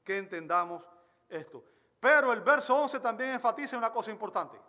[0.03, 0.89] que entendamos
[1.29, 1.63] esto.
[2.01, 4.59] Pero el verso 11 también enfatiza una cosa importante.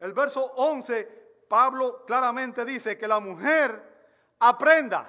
[0.00, 5.08] El verso 11, Pablo claramente dice que la mujer aprenda.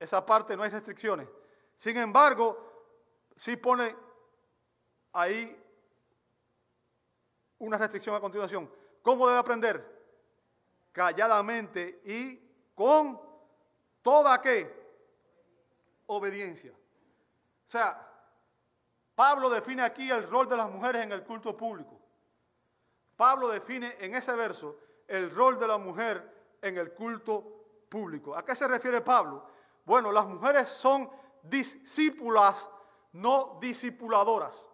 [0.00, 1.28] Esa parte no hay restricciones.
[1.76, 2.58] Sin embargo,
[3.36, 3.94] sí pone
[5.12, 5.56] ahí
[7.58, 8.68] una restricción a continuación.
[9.00, 9.96] ¿Cómo debe aprender?
[10.90, 12.36] Calladamente y
[12.74, 13.20] con
[14.02, 14.76] toda qué?
[16.06, 16.72] Obediencia.
[16.72, 18.07] O sea,
[19.18, 22.00] Pablo define aquí el rol de las mujeres en el culto público.
[23.16, 24.78] Pablo define en ese verso
[25.08, 28.36] el rol de la mujer en el culto público.
[28.36, 29.44] ¿A qué se refiere Pablo?
[29.84, 31.10] Bueno, las mujeres son
[31.42, 32.68] discípulas,
[33.10, 34.64] no discipuladoras.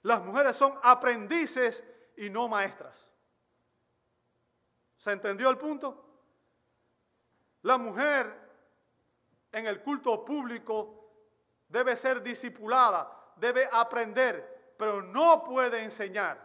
[0.00, 1.84] Las mujeres son aprendices
[2.16, 3.06] y no maestras.
[4.96, 6.06] ¿Se entendió el punto?
[7.60, 8.34] La mujer
[9.52, 11.12] en el culto público
[11.68, 16.38] debe ser discipulada, debe aprender, pero no puede enseñar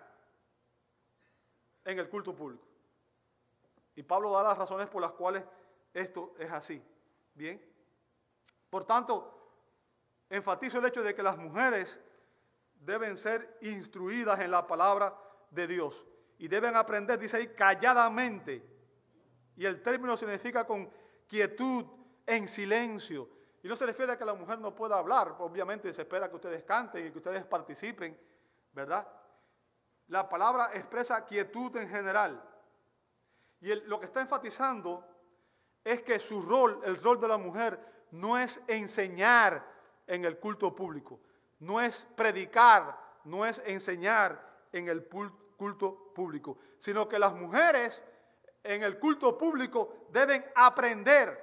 [1.85, 2.63] en el culto público.
[3.95, 5.43] Y Pablo da las razones por las cuales
[5.93, 6.81] esto es así.
[7.35, 7.61] Bien.
[8.69, 9.51] Por tanto,
[10.29, 12.01] enfatizo el hecho de que las mujeres
[12.79, 15.15] deben ser instruidas en la palabra
[15.51, 16.05] de Dios
[16.39, 18.63] y deben aprender, dice ahí, calladamente.
[19.55, 20.89] Y el término significa con
[21.27, 21.85] quietud,
[22.25, 23.29] en silencio,
[23.63, 26.35] y no se refiere a que la mujer no pueda hablar, obviamente se espera que
[26.35, 28.19] ustedes canten y que ustedes participen,
[28.73, 29.07] ¿verdad?
[30.07, 32.43] La palabra expresa quietud en general.
[33.61, 35.07] Y lo que está enfatizando
[35.81, 37.79] es que su rol, el rol de la mujer,
[38.11, 39.65] no es enseñar
[40.07, 41.21] en el culto público,
[41.59, 48.03] no es predicar, no es enseñar en el culto público, sino que las mujeres
[48.61, 51.42] en el culto público deben aprender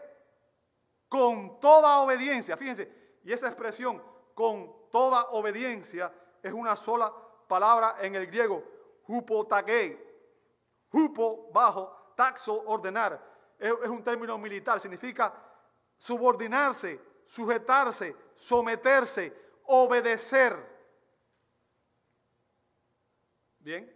[1.11, 2.57] con toda obediencia.
[2.57, 2.89] Fíjense,
[3.25, 4.01] y esa expresión,
[4.33, 7.13] con toda obediencia, es una sola
[7.49, 8.65] palabra en el griego,
[9.09, 10.09] hupotagei.
[10.93, 13.21] Hupo, bajo, taxo, ordenar.
[13.59, 15.35] Es, es un término militar, significa
[15.99, 20.57] subordinarse, sujetarse, someterse, obedecer.
[23.59, 23.93] Bien.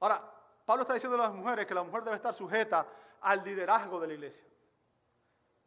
[0.00, 0.22] Ahora,
[0.66, 2.86] Pablo está diciendo a las mujeres que la mujer debe estar sujeta
[3.22, 4.49] al liderazgo de la iglesia.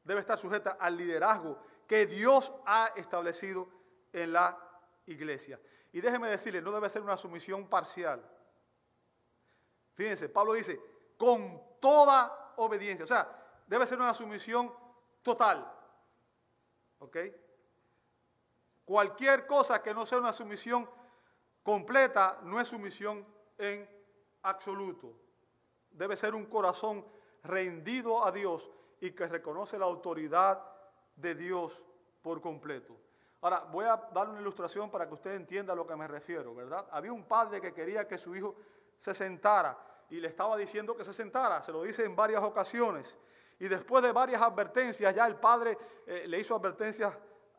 [0.04, 3.70] Debe estar sujeta al liderazgo que Dios ha establecido
[4.12, 4.58] en la
[5.06, 5.60] iglesia.
[5.92, 8.24] Y déjeme decirle, no debe ser una sumisión parcial.
[9.94, 10.80] Fíjense, Pablo dice,
[11.18, 13.04] con toda obediencia.
[13.04, 13.30] O sea,
[13.68, 14.74] debe ser una sumisión
[15.22, 15.72] total.
[17.00, 17.18] ¿Ok?
[18.86, 20.90] Cualquier cosa que no sea una sumisión
[21.62, 23.26] completa no es sumisión
[23.58, 23.90] en
[24.42, 25.14] absoluto.
[25.92, 27.06] Debe ser un corazón
[27.44, 28.70] rendido a Dios
[29.04, 30.64] y que reconoce la autoridad
[31.18, 31.84] de Dios
[32.22, 32.96] por completo.
[33.42, 36.56] Ahora, voy a dar una ilustración para que usted entienda a lo que me refiero,
[36.56, 36.88] ¿verdad?
[36.90, 38.56] Había un padre que quería que su hijo
[38.98, 39.78] se sentara
[40.10, 43.18] y le estaba diciendo que se sentara, se lo dice en varias ocasiones.
[43.60, 47.14] Y después de varias advertencias, ya el padre eh, le hizo advertencias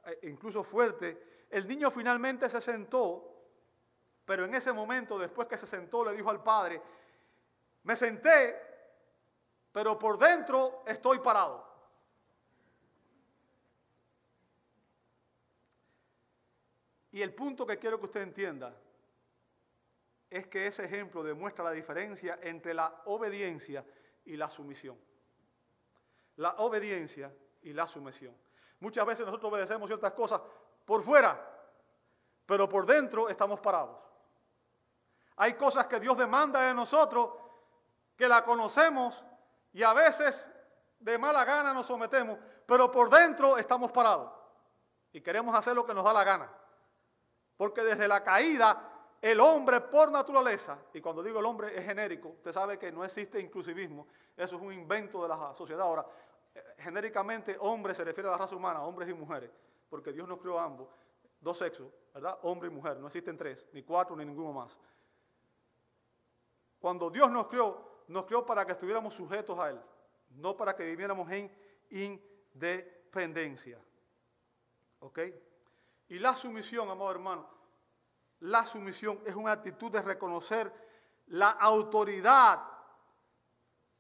[0.07, 1.15] eh, incluso fuertes,
[1.51, 3.23] el niño finalmente se sentó,
[4.25, 6.81] pero en ese momento, después que se sentó, le dijo al padre,
[7.83, 8.74] me senté,
[9.75, 11.67] pero por dentro estoy parado.
[17.11, 18.73] Y el punto que quiero que usted entienda
[20.31, 23.85] es que ese ejemplo demuestra la diferencia entre la obediencia
[24.25, 24.97] y la sumisión.
[26.37, 28.37] La obediencia y la sumisión.
[28.79, 30.41] Muchas veces nosotros obedecemos ciertas cosas
[30.85, 31.51] por fuera,
[32.47, 33.99] pero por dentro estamos parados.
[35.35, 37.31] Hay cosas que Dios demanda de nosotros
[38.17, 39.25] que la conocemos
[39.75, 40.49] y a veces
[41.01, 44.33] de mala gana nos sometemos, pero por dentro estamos parados
[45.13, 46.51] y queremos hacer lo que nos da la gana.
[47.57, 48.89] Porque desde la caída,
[49.21, 53.05] el hombre por naturaleza, y cuando digo el hombre es genérico, usted sabe que no
[53.05, 54.07] existe inclusivismo,
[54.37, 55.83] eso es un invento de la sociedad.
[55.83, 56.07] Ahora,
[56.55, 59.51] eh, genéricamente hombre se refiere a la raza humana, hombres y mujeres,
[59.91, 60.89] porque Dios nos creó ambos,
[61.41, 62.39] dos sexos, ¿verdad?
[62.43, 64.79] Hombre y mujer, no existen tres, ni cuatro, ni ninguno más.
[66.79, 69.81] Cuando Dios nos creó, nos creó para que estuviéramos sujetos a Él,
[70.31, 71.51] no para que viviéramos en
[71.91, 73.79] independencia.
[75.01, 75.21] ¿Ok?
[76.09, 77.49] Y la sumisión, amado hermano,
[78.41, 80.73] la sumisión es una actitud de reconocer
[81.27, 82.63] la autoridad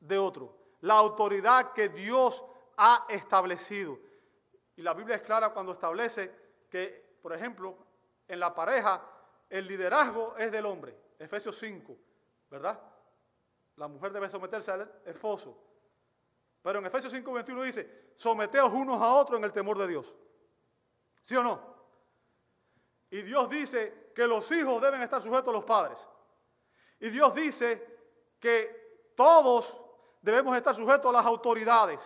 [0.00, 2.44] de otro, la autoridad que Dios
[2.76, 3.98] ha establecido.
[4.76, 6.30] Y la Biblia es clara cuando establece
[6.68, 7.76] que, por ejemplo,
[8.28, 9.02] en la pareja,
[9.48, 10.96] el liderazgo es del hombre.
[11.18, 11.96] Efesios 5,
[12.50, 12.80] ¿verdad?
[13.76, 15.56] La mujer debe someterse al esposo.
[16.62, 20.14] Pero en Efesios 5, 21 dice, someteos unos a otros en el temor de Dios.
[21.22, 21.74] ¿Sí o no?
[23.10, 25.98] Y Dios dice que los hijos deben estar sujetos a los padres.
[27.00, 27.86] Y Dios dice
[28.40, 29.80] que todos
[30.22, 32.00] debemos estar sujetos a las autoridades.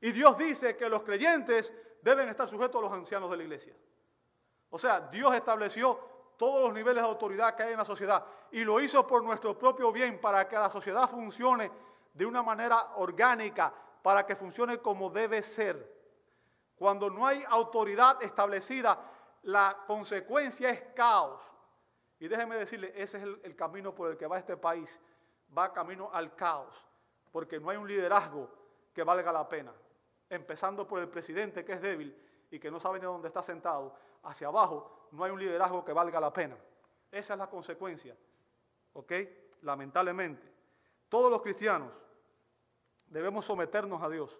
[0.00, 1.72] Y Dios dice que los creyentes
[2.02, 3.74] deben estar sujetos a los ancianos de la iglesia.
[4.70, 5.98] O sea, Dios estableció
[6.38, 9.58] todos los niveles de autoridad que hay en la sociedad y lo hizo por nuestro
[9.58, 11.70] propio bien para que la sociedad funcione
[12.14, 15.98] de una manera orgánica, para que funcione como debe ser.
[16.76, 18.98] Cuando no hay autoridad establecida,
[19.42, 21.42] la consecuencia es caos.
[22.20, 24.98] Y déjeme decirle, ese es el, camino por el que va este país.
[25.56, 26.86] Va camino al caos,
[27.32, 28.48] porque no hay un liderazgo
[28.94, 29.72] que valga la pena.
[30.30, 32.16] Empezando por el presidente que es débil
[32.50, 35.92] y que no sabe ni dónde está sentado, hacia abajo no hay un liderazgo que
[35.92, 36.56] valga la pena.
[37.10, 38.16] Esa es la consecuencia.
[38.92, 39.12] ¿Ok?
[39.62, 40.52] Lamentablemente.
[41.08, 41.90] Todos los cristianos
[43.06, 44.38] debemos someternos a Dios.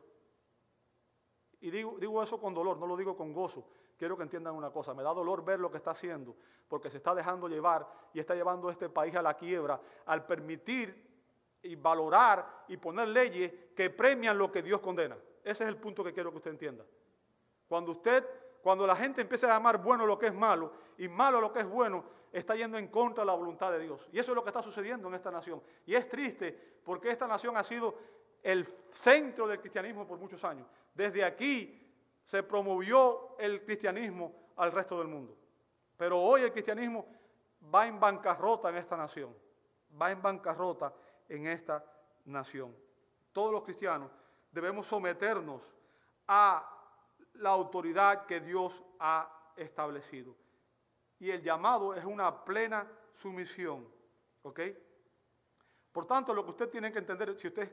[1.60, 3.66] Y digo, digo eso con dolor, no lo digo con gozo
[3.98, 6.34] quiero que entiendan una cosa, me da dolor ver lo que está haciendo,
[6.68, 11.06] porque se está dejando llevar y está llevando este país a la quiebra al permitir
[11.62, 15.18] y valorar y poner leyes que premian lo que Dios condena.
[15.42, 16.84] Ese es el punto que quiero que usted entienda.
[17.66, 18.24] Cuando usted,
[18.62, 21.60] cuando la gente empieza a llamar bueno lo que es malo y malo lo que
[21.60, 24.08] es bueno, está yendo en contra de la voluntad de Dios.
[24.12, 25.62] Y eso es lo que está sucediendo en esta nación.
[25.86, 27.96] Y es triste porque esta nación ha sido
[28.42, 30.66] el centro del cristianismo por muchos años.
[30.94, 31.86] Desde aquí
[32.24, 35.36] se promovió el cristianismo al resto del mundo.
[35.96, 37.06] Pero hoy el cristianismo
[37.74, 39.34] va en bancarrota en esta nación.
[40.00, 40.92] Va en bancarrota
[41.28, 41.84] en esta
[42.24, 42.74] nación.
[43.32, 44.10] Todos los cristianos
[44.50, 45.62] debemos someternos
[46.26, 46.77] a
[47.38, 50.36] la autoridad que Dios ha establecido.
[51.18, 53.88] Y el llamado es una plena sumisión.
[54.42, 54.60] ¿Ok?
[55.92, 57.72] Por tanto, lo que usted tiene que entender, si usted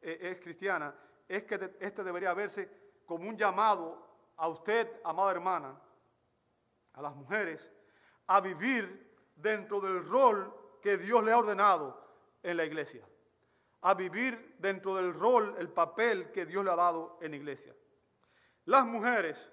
[0.00, 0.94] eh, es cristiana,
[1.28, 2.70] es que este debería verse
[3.04, 5.80] como un llamado a usted, amada hermana,
[6.94, 7.70] a las mujeres,
[8.26, 12.02] a vivir dentro del rol que Dios le ha ordenado
[12.42, 13.06] en la iglesia.
[13.82, 17.74] A vivir dentro del rol, el papel que Dios le ha dado en la iglesia.
[18.66, 19.50] Las mujeres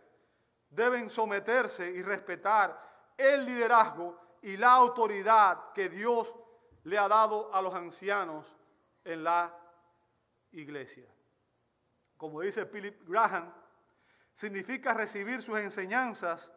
[0.69, 2.79] deben someterse y respetar
[3.15, 6.33] el liderazgo y la autoridad que Dios
[6.83, 8.45] le ha dado a los ancianos
[9.03, 9.55] en la
[10.51, 11.07] iglesia.
[12.17, 13.53] Como dice Philip Graham,
[14.33, 16.51] significa recibir sus enseñanzas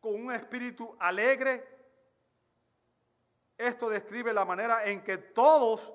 [0.00, 1.68] con un espíritu alegre.
[3.58, 5.92] Esto describe la manera en que todos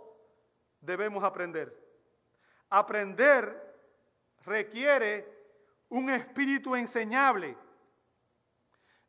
[0.80, 1.76] debemos aprender.
[2.70, 3.66] Aprender
[4.46, 5.37] requiere
[5.90, 7.58] un espíritu enseñable.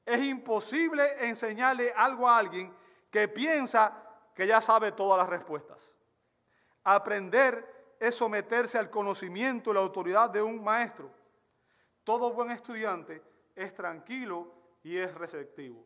[0.04, 2.74] Es imposible enseñarle algo a alguien
[3.10, 4.02] que piensa
[4.34, 5.94] que ya sabe todas las respuestas.
[6.84, 11.10] Aprender es someterse al conocimiento y la autoridad de un maestro.
[12.04, 13.22] Todo buen estudiante
[13.54, 15.84] es tranquilo y es receptivo.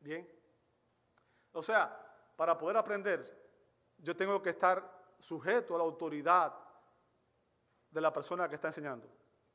[0.00, 0.28] Bien.
[1.52, 1.96] O sea,
[2.36, 3.36] para poder aprender,
[3.98, 4.82] yo tengo que estar
[5.18, 6.54] sujeto a la autoridad
[7.90, 9.08] de la persona que está enseñando.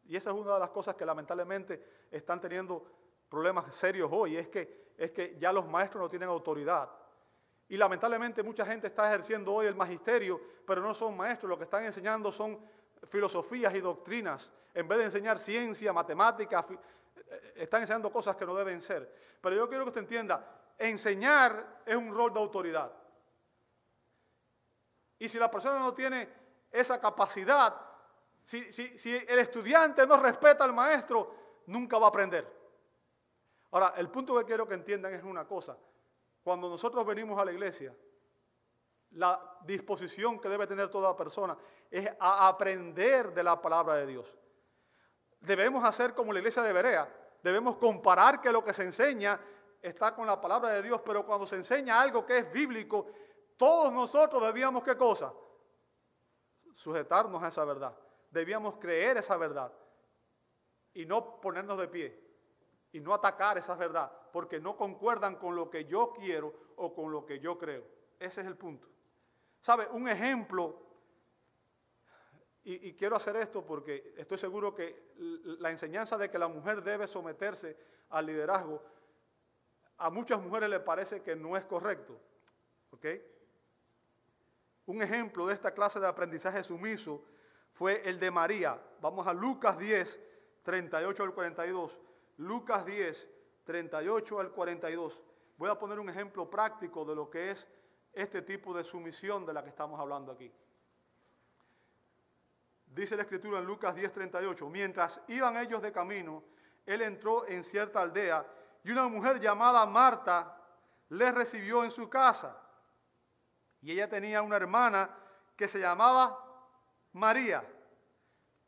[0.05, 2.85] Y esa es una de las cosas que lamentablemente están teniendo
[3.29, 6.89] problemas serios hoy, es que, es que ya los maestros no tienen autoridad.
[7.69, 11.63] Y lamentablemente mucha gente está ejerciendo hoy el magisterio, pero no son maestros, lo que
[11.63, 12.59] están enseñando son
[13.09, 14.51] filosofías y doctrinas.
[14.73, 16.65] En vez de enseñar ciencia, matemática,
[17.15, 19.11] eh, están enseñando cosas que no deben ser.
[19.41, 20.45] Pero yo quiero que usted entienda,
[20.77, 22.91] enseñar es un rol de autoridad.
[25.19, 26.29] Y si la persona no tiene
[26.71, 27.92] esa capacidad,
[28.43, 31.33] si, el estudiante no respeta al maestro,
[31.67, 32.61] nunca va a aprender.
[33.71, 35.77] Ahora, el punto que quiero que entiendan es una cosa.
[36.43, 37.95] Cuando nosotros venimos a la iglesia,
[39.11, 41.57] la disposición que debe tener toda persona
[41.89, 44.33] es a aprender de la palabra de Dios.
[45.39, 47.09] Debemos hacer como la iglesia de Berea,
[47.41, 49.39] debemos comparar que lo que se enseña
[49.81, 53.07] está con la palabra de Dios, pero cuando se enseña algo que es bíblico,
[53.57, 55.33] todos nosotros debíamos qué cosa?
[56.73, 58.02] Sujetarnos a esa verdad
[58.33, 59.71] debíamos creer esa verdad
[60.93, 62.19] y no ponernos de pie
[62.91, 67.11] y no atacar esa verdad porque no concuerdan con lo que yo quiero o con
[67.11, 67.85] lo que yo creo.
[68.19, 68.87] Ese es el punto.
[69.61, 69.87] ¿Sabe?
[69.91, 70.81] Un ejemplo,
[72.63, 75.13] y, y, quiero hacer esto porque estoy seguro que
[75.59, 77.77] la enseñanza de que la mujer debe someterse
[78.09, 78.81] al liderazgo,
[79.97, 82.19] a muchas mujeres le parece que no es correcto.
[82.91, 83.05] ¿Ok?
[84.85, 87.23] Un ejemplo de esta clase de aprendizaje sumiso
[87.73, 88.79] fue el de María.
[89.01, 90.19] Vamos a Lucas 10,
[90.63, 91.99] 38 al 42.
[92.37, 93.29] Lucas 10,
[93.65, 95.21] 38 al 42.
[95.57, 97.67] Voy a poner un ejemplo práctico de lo que es
[98.13, 100.51] este tipo de sumisión de la que estamos hablando aquí.
[102.85, 104.69] Dice la escritura en Lucas 10, 38.
[104.69, 106.43] Mientras iban ellos de camino,
[106.85, 108.45] él entró en cierta aldea
[108.83, 110.59] y una mujer llamada Marta
[111.09, 112.59] le recibió en su casa.
[113.81, 115.09] Y ella tenía una hermana
[115.55, 116.52] que se llamaba
[117.13, 117.63] María,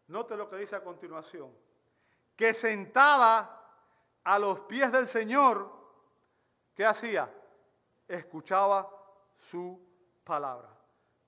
[0.08, 1.52] note lo que dice a continuación,
[2.36, 3.62] que sentada
[4.24, 5.72] a los pies del Señor,
[6.74, 7.32] ¿qué hacía?
[8.08, 8.90] Escuchaba
[9.38, 9.80] su
[10.24, 10.70] palabra.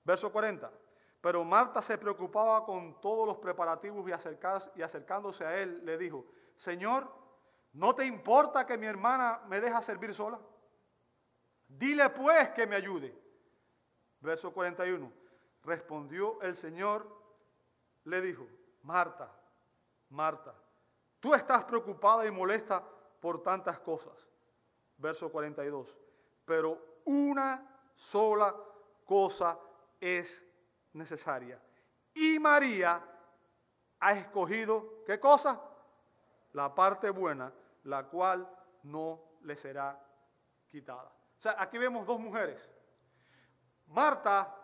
[0.04, 0.70] Verso 40.
[1.20, 4.08] Pero Marta se preocupaba con todos los preparativos
[4.76, 6.26] y, acercándose a él le dijo,
[6.56, 7.12] Señor,
[7.72, 10.38] ¿no te importa que mi hermana me deje servir sola?
[11.66, 13.14] Dile pues que me ayude.
[14.20, 15.12] Verso 41.
[15.64, 17.06] Respondió el Señor,
[18.04, 18.46] le dijo,
[18.82, 19.30] Marta,
[20.10, 20.54] Marta,
[21.20, 22.82] tú estás preocupada y molesta
[23.20, 24.26] por tantas cosas.
[24.96, 25.94] Verso 42.
[26.44, 28.54] Pero una sola
[29.04, 29.58] cosa
[30.00, 30.44] es
[30.92, 31.60] necesaria.
[32.14, 33.02] Y María
[34.00, 35.60] ha escogido, ¿qué cosa?
[36.52, 37.52] La parte buena,
[37.84, 38.48] la cual
[38.84, 40.00] no le será
[40.66, 41.12] quitada.
[41.38, 42.60] O sea, aquí vemos dos mujeres.
[43.86, 44.57] Marta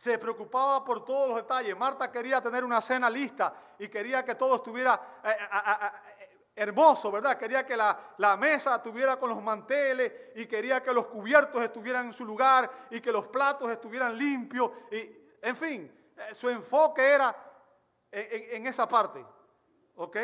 [0.00, 1.76] se preocupaba por todos los detalles.
[1.76, 5.90] Marta quería tener una cena lista y quería que todo estuviera eh, eh,
[6.20, 7.36] eh, hermoso, ¿verdad?
[7.36, 12.12] Quería que la, mesa tuviera con los manteles y quería que los cubiertos estuvieran en
[12.14, 14.70] su lugar y que los platos estuvieran limpios.
[14.90, 17.36] Y, en fin, su enfoque era
[18.10, 19.22] en, en esa parte,
[19.96, 20.16] ¿ok?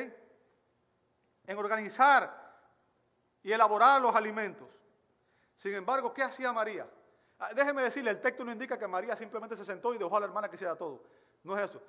[1.45, 2.65] En organizar
[3.43, 4.71] y elaborar los alimentos.
[5.55, 6.87] Sin embargo, ¿qué hacía María?
[7.39, 10.21] Ah, déjeme decirle, el texto no indica que María simplemente se sentó y dejó a
[10.21, 11.03] la hermana que hiciera todo.
[11.43, 11.83] No es eso.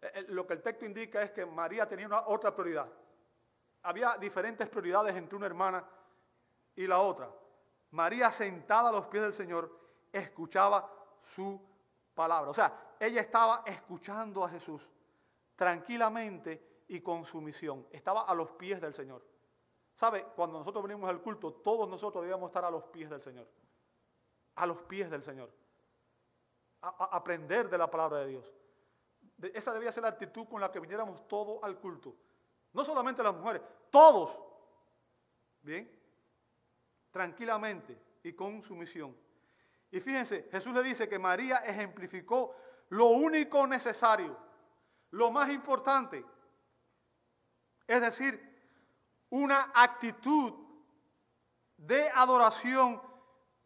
[0.00, 2.88] Eh, lo que el texto indica es que María tenía una otra prioridad.
[3.82, 5.84] Había diferentes prioridades entre una hermana
[6.74, 7.28] y la otra.
[7.90, 9.70] María sentada a los pies del Señor
[10.12, 10.90] escuchaba
[11.22, 11.60] su
[12.14, 12.50] palabra.
[12.50, 14.88] O sea, ella estaba escuchando a Jesús
[15.56, 17.86] tranquilamente y con sumisión.
[17.90, 19.22] Estaba a los pies del Señor.
[19.94, 20.26] ¿Sabe?
[20.36, 23.48] Cuando nosotros venimos al culto, todos nosotros debíamos estar a los pies del Señor.
[24.56, 25.50] A los pies del Señor.
[26.82, 28.54] A, aprender de la palabra de Dios.
[29.54, 32.14] esa debía ser la actitud con la que viniéramos todos al culto.
[32.72, 34.38] No solamente las mujeres, todos.
[35.62, 35.90] Bien.
[37.10, 39.16] Tranquilamente y con sumisión.
[39.90, 42.54] Y fíjense, Jesús le dice que María ejemplificó
[42.90, 44.36] lo único necesario,
[45.10, 46.24] lo más importante.
[47.86, 48.56] Es decir,
[49.30, 50.52] una actitud
[51.76, 53.00] de adoración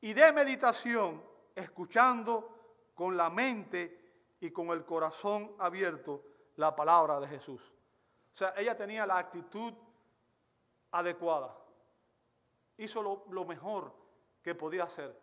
[0.01, 1.23] y de meditación,
[1.55, 6.25] escuchando con la mente y con el corazón abierto
[6.57, 7.61] la palabra de Jesús.
[8.33, 9.75] O sea, ella tenía la actitud
[10.93, 11.57] adecuada.
[12.79, 13.93] Hizo lo, mejor
[14.43, 15.15] que podía hacer,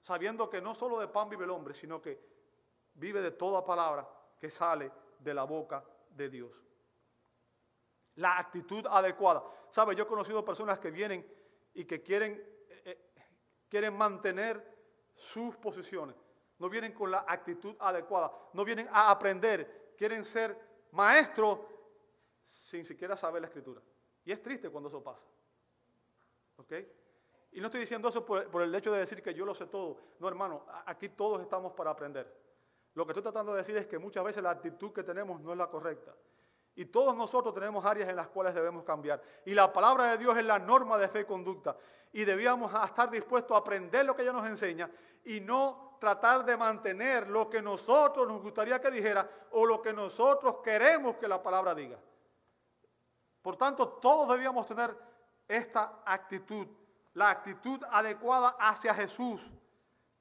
[0.00, 2.18] sabiendo que no solo de pan vive el hombre, sino que
[2.94, 4.08] vive de toda palabra
[4.40, 6.64] que sale de la boca de Dios
[8.16, 9.42] la actitud adecuada.
[9.70, 9.94] ¿Sabe?
[9.94, 11.26] Yo he conocido personas que vienen
[11.74, 12.42] y que quieren,
[13.74, 14.64] quieren mantener
[15.16, 16.14] sus posiciones.
[16.60, 18.30] No vienen con la actitud adecuada.
[18.52, 19.94] No vienen a aprender.
[19.98, 20.56] Quieren ser
[20.92, 21.58] maestros
[22.44, 23.82] sin siquiera saber la escritura.
[24.24, 25.24] Y es triste cuando eso pasa.
[26.58, 26.72] ¿Ok?
[27.50, 29.98] Y no estoy diciendo eso por, el hecho de decir que yo lo sé todo.
[30.20, 32.32] No, hermano, aquí todos estamos para aprender.
[32.94, 35.50] Lo que estoy tratando de decir es que muchas veces la actitud que tenemos no
[35.50, 36.14] es la correcta.
[36.76, 39.20] Y todos nosotros tenemos áreas en las cuales debemos cambiar.
[39.44, 41.76] Y la palabra de Dios es la norma de fe y conducta.
[42.14, 44.88] Y debíamos estar dispuestos a aprender lo que ella nos enseña
[45.24, 49.92] y no tratar de mantener lo que nosotros nos gustaría que dijera o lo que
[49.92, 51.98] nosotros queremos que la palabra diga.
[53.42, 54.96] Por tanto, todos debíamos tener
[55.48, 56.68] esta actitud,
[57.14, 59.50] la actitud adecuada hacia Jesús.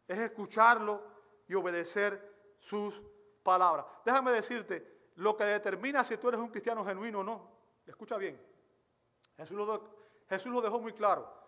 [0.08, 1.00] Es escucharlo
[1.48, 3.04] y obedecer sus
[3.44, 3.86] palabras.
[4.04, 7.52] Déjame decirte, lo que determina si tú eres un cristiano genuino o no.
[7.86, 8.42] Escucha bien.
[9.38, 9.96] Jesús lo,
[10.28, 11.43] Jesús lo dejó muy claro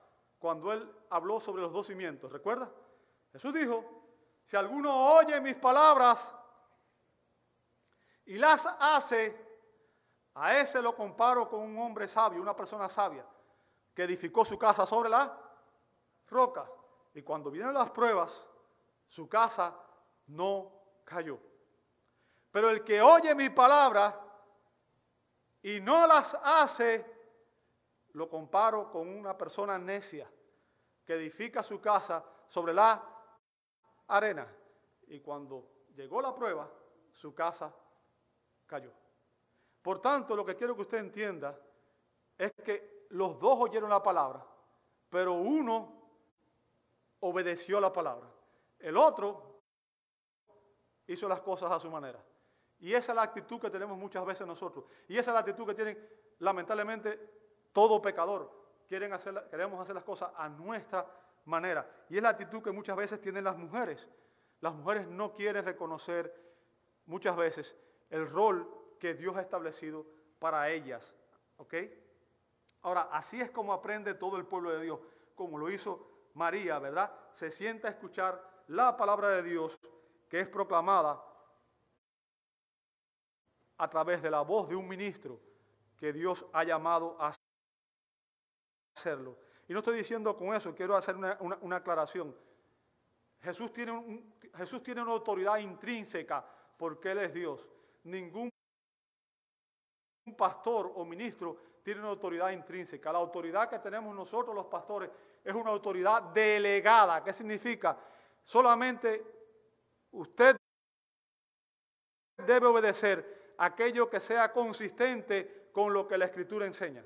[0.45, 2.31] cuando él habló sobre los dos cimientos.
[2.31, 2.71] ¿Recuerda?
[3.31, 3.83] Jesús dijo,
[4.43, 6.35] si alguno oye mis palabras
[8.25, 9.35] y las hace,
[10.35, 13.25] a ese lo comparo con un hombre sabio, una persona sabia,
[13.95, 15.35] que edificó su casa sobre la
[16.27, 16.69] roca.
[17.15, 18.47] Y cuando vienen las pruebas,
[19.07, 19.75] su casa
[20.27, 20.71] no
[21.05, 21.39] cayó.
[22.51, 24.15] Pero el que oye mi palabra
[25.63, 27.03] y no las hace,
[28.13, 30.29] lo comparo con una persona necia
[31.05, 33.03] que edifica su casa sobre la
[34.07, 34.47] arena.
[35.07, 36.69] Y cuando llegó la prueba,
[37.13, 37.73] su casa
[38.65, 38.91] cayó.
[39.81, 41.57] Por tanto, lo que quiero que usted entienda
[42.37, 44.45] es que los dos oyeron la palabra,
[45.09, 46.01] pero uno
[47.19, 48.27] obedeció la palabra.
[48.79, 49.61] El otro
[51.07, 52.23] hizo las cosas a su manera.
[52.79, 54.85] Y esa es la actitud que tenemos muchas veces nosotros.
[55.07, 58.64] Y esa es la actitud que tienen lamentablemente todo pecador.
[58.87, 61.05] Queremos hacer las cosas a nuestra
[61.45, 61.89] manera.
[62.09, 64.07] Y es la actitud que muchas veces tienen las mujeres.
[64.61, 66.33] Las mujeres no quieren reconocer
[67.05, 67.75] muchas veces
[68.09, 68.67] el rol
[68.99, 70.05] que Dios ha establecido
[70.39, 71.13] para ellas.
[71.57, 71.75] ¿Ok?
[72.81, 74.99] Ahora, así es como aprende todo el pueblo de Dios,
[75.35, 77.11] como lo hizo María, ¿verdad?
[77.33, 79.79] Se sienta a escuchar la palabra de Dios
[80.29, 81.23] que es proclamada
[83.77, 85.39] a través de la voz de un ministro
[85.97, 87.33] que Dios ha llamado a
[89.67, 92.35] Y no estoy diciendo con eso, quiero hacer una, aclaración.
[93.41, 94.23] Jesús tiene,
[94.55, 96.45] Jesús tiene una autoridad intrínseca
[96.77, 97.67] porque Él es Dios.
[98.03, 98.49] Ningún
[100.37, 103.11] pastor o ministro tiene una autoridad intrínseca.
[103.11, 105.09] La autoridad que tenemos nosotros los pastores
[105.43, 107.23] es una autoridad delegada.
[107.23, 107.97] ¿Qué significa?
[108.43, 109.23] Solamente
[110.11, 110.55] usted
[112.45, 117.03] debe obedecer aquello que sea consistente con lo que la Escritura enseña.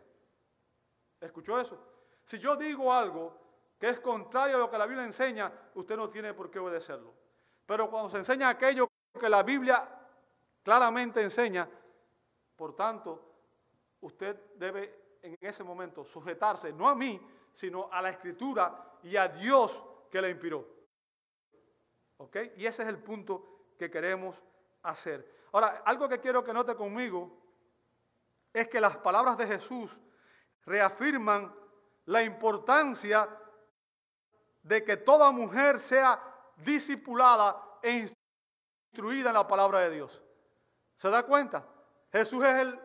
[1.19, 1.88] ¿Escuchó eso?
[2.30, 3.36] Si yo digo algo
[3.80, 7.11] que es contrario a lo que la Biblia enseña, usted no tiene por qué obedecerlo.
[7.65, 8.88] Pero cuando se enseña aquello
[9.19, 9.89] que la Biblia
[10.61, 11.67] claramente enseña,
[12.55, 13.34] por tanto,
[14.01, 17.19] usted debe en ese momento sujetarse no a mí,
[17.51, 20.67] sino a la Escritura y a Dios que la inspiró.
[22.17, 22.38] ¿Ok?
[22.57, 24.39] Y ese es el punto que queremos
[24.84, 25.47] hacer.
[25.51, 27.36] Ahora, algo que quiero que note conmigo
[28.53, 29.99] es que las palabras de Jesús
[30.67, 31.57] reafirman
[32.10, 33.30] la importancia
[34.64, 36.20] de que toda mujer sea
[36.57, 38.10] discipulada e
[38.91, 40.20] instruida en la palabra de Dios.
[40.95, 41.64] ¿Se da cuenta?
[42.12, 42.80] Jesús es el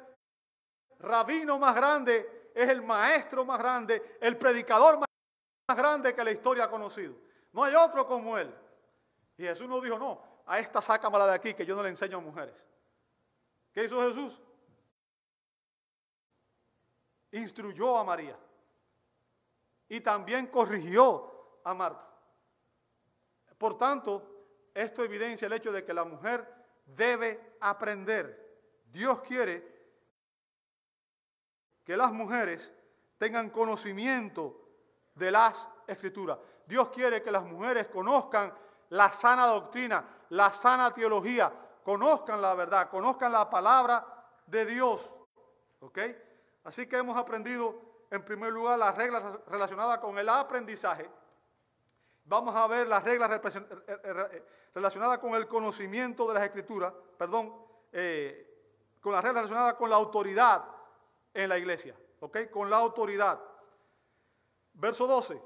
[0.99, 6.64] rabino más grande, es el maestro más grande, el predicador más grande que la historia
[6.64, 7.14] ha conocido.
[7.53, 8.55] No hay otro como él.
[9.39, 12.18] Y Jesús no dijo, no, a esta sácamela de aquí que yo no le enseño
[12.18, 12.55] a mujeres.
[13.72, 14.39] ¿Qué hizo Jesús?
[17.33, 18.39] instruyó a María
[19.89, 22.09] y también corrigió a Marta.
[23.59, 24.35] Por tanto,
[24.74, 26.47] esto evidencia el hecho de que la mujer
[26.85, 28.45] debe aprender.
[28.91, 29.74] Dios quiere
[31.85, 32.72] que las mujeres
[33.18, 34.68] tengan conocimiento
[35.14, 36.39] de las escrituras.
[36.66, 38.53] Dios quiere que las mujeres conozcan
[38.91, 44.05] la sana doctrina, la sana teología, conozcan la verdad, conozcan la palabra
[44.47, 45.12] de Dios.
[45.80, 45.99] ¿Ok?
[46.64, 47.80] Así que hemos aprendido
[48.11, 51.09] en primer lugar las reglas relacionadas con el aprendizaje.
[52.24, 56.92] Vamos a ver las reglas eh, eh, eh, relacionadas con el conocimiento de las escrituras,
[57.18, 57.50] perdón,
[59.00, 60.64] con las reglas relacionadas con la autoridad
[61.32, 62.50] en la iglesia, ¿ok?
[62.50, 63.40] Con la autoridad.
[64.72, 65.40] Verso 12.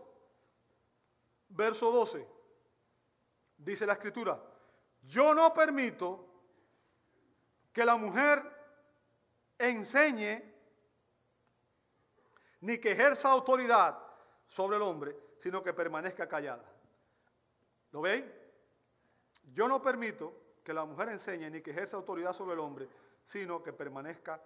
[1.49, 2.27] Verso 12.
[3.59, 4.41] Dice la escritura,
[5.03, 6.27] yo no permito
[7.73, 8.43] que la mujer
[9.59, 10.48] enseñe
[12.61, 13.99] ni que ejerza autoridad
[14.47, 16.65] sobre el hombre, sino que permanezca callada.
[17.93, 18.25] ¿Lo veis?
[19.53, 20.33] Yo no permito
[20.63, 22.89] que la mujer enseñe ni que ejerza autoridad sobre el hombre,
[23.25, 24.41] sino que permanezca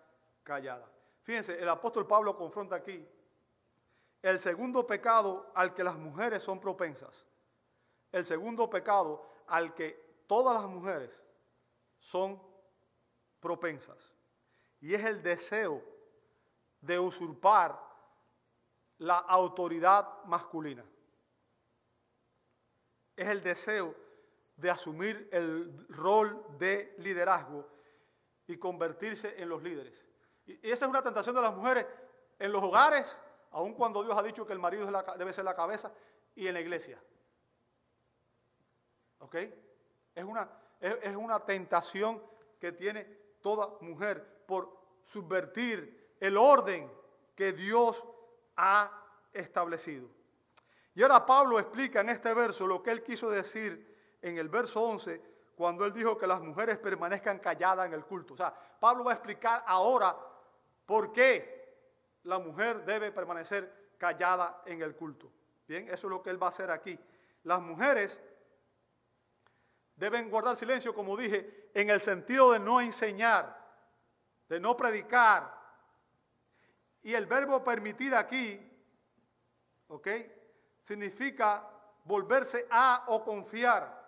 [0.44, 0.88] callada.
[1.22, 3.06] Fíjense, el apóstol Pablo confronta aquí
[4.22, 7.26] el segundo pecado al que las mujeres son propensas.
[8.12, 11.10] El segundo pecado al que todas las mujeres
[11.98, 12.40] son
[13.40, 14.14] propensas.
[14.80, 15.82] Y es el deseo
[16.80, 17.91] de usurpar
[19.03, 20.84] la autoridad masculina.
[23.16, 23.94] Es el deseo
[24.57, 27.68] de asumir el rol de liderazgo
[28.46, 30.05] y convertirse en los líderes.
[30.46, 31.86] Y esa es una tentación de las mujeres
[32.38, 33.16] en los hogares,
[33.50, 34.88] aun cuando Dios ha dicho que el marido
[35.18, 35.92] debe ser la cabeza,
[36.34, 37.03] y en la iglesia.
[39.18, 39.34] ¿Ok?
[40.14, 40.48] Es una,
[40.80, 42.22] es, una tentación
[42.59, 43.05] que tiene
[43.40, 46.90] toda mujer por subvertir el orden
[47.34, 48.05] que Dios
[48.57, 48.90] ha
[49.32, 50.09] establecido.
[50.94, 54.82] Y ahora Pablo explica en este verso lo que él quiso decir en el verso
[54.82, 55.20] 11
[55.55, 58.34] cuando él dijo que las mujeres permanezcan calladas en el culto.
[58.34, 60.16] O sea, Pablo va a explicar ahora
[60.86, 61.62] por qué
[62.24, 65.30] la mujer debe permanecer callada en el culto.
[65.66, 66.98] Bien, eso es lo que él va a hacer aquí.
[67.44, 68.20] Las mujeres
[69.96, 73.57] deben guardar silencio, como dije, en el sentido de no enseñar,
[74.48, 75.61] de no predicar.
[77.03, 78.61] Y el verbo permitir aquí,
[79.88, 80.09] ¿ok?
[80.82, 81.68] Significa
[82.05, 84.00] volverse a o confiar.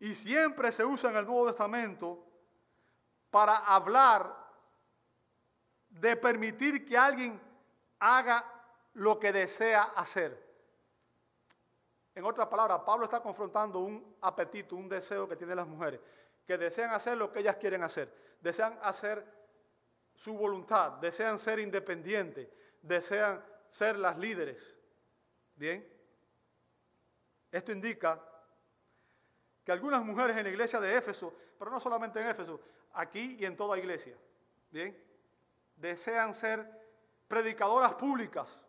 [0.00, 2.24] Y siempre se usa en el Nuevo Testamento
[3.30, 4.34] para hablar
[5.88, 7.40] de permitir que alguien
[7.98, 8.44] haga
[8.94, 10.46] lo que desea hacer.
[12.14, 16.00] En otras palabras, Pablo está confrontando un apetito, un deseo que tienen las mujeres,
[16.46, 19.37] que desean hacer lo que ellas quieren hacer, desean hacer
[20.18, 22.48] su voluntad, desean ser independientes,
[22.82, 24.76] desean ser las líderes.
[25.54, 25.88] Bien,
[27.52, 28.20] esto indica
[29.64, 32.60] que algunas mujeres en la iglesia de Éfeso, pero no solamente en Éfeso,
[32.94, 34.16] aquí y en toda iglesia,
[34.70, 35.00] bien,
[35.76, 36.68] desean ser
[37.28, 38.60] predicadoras públicas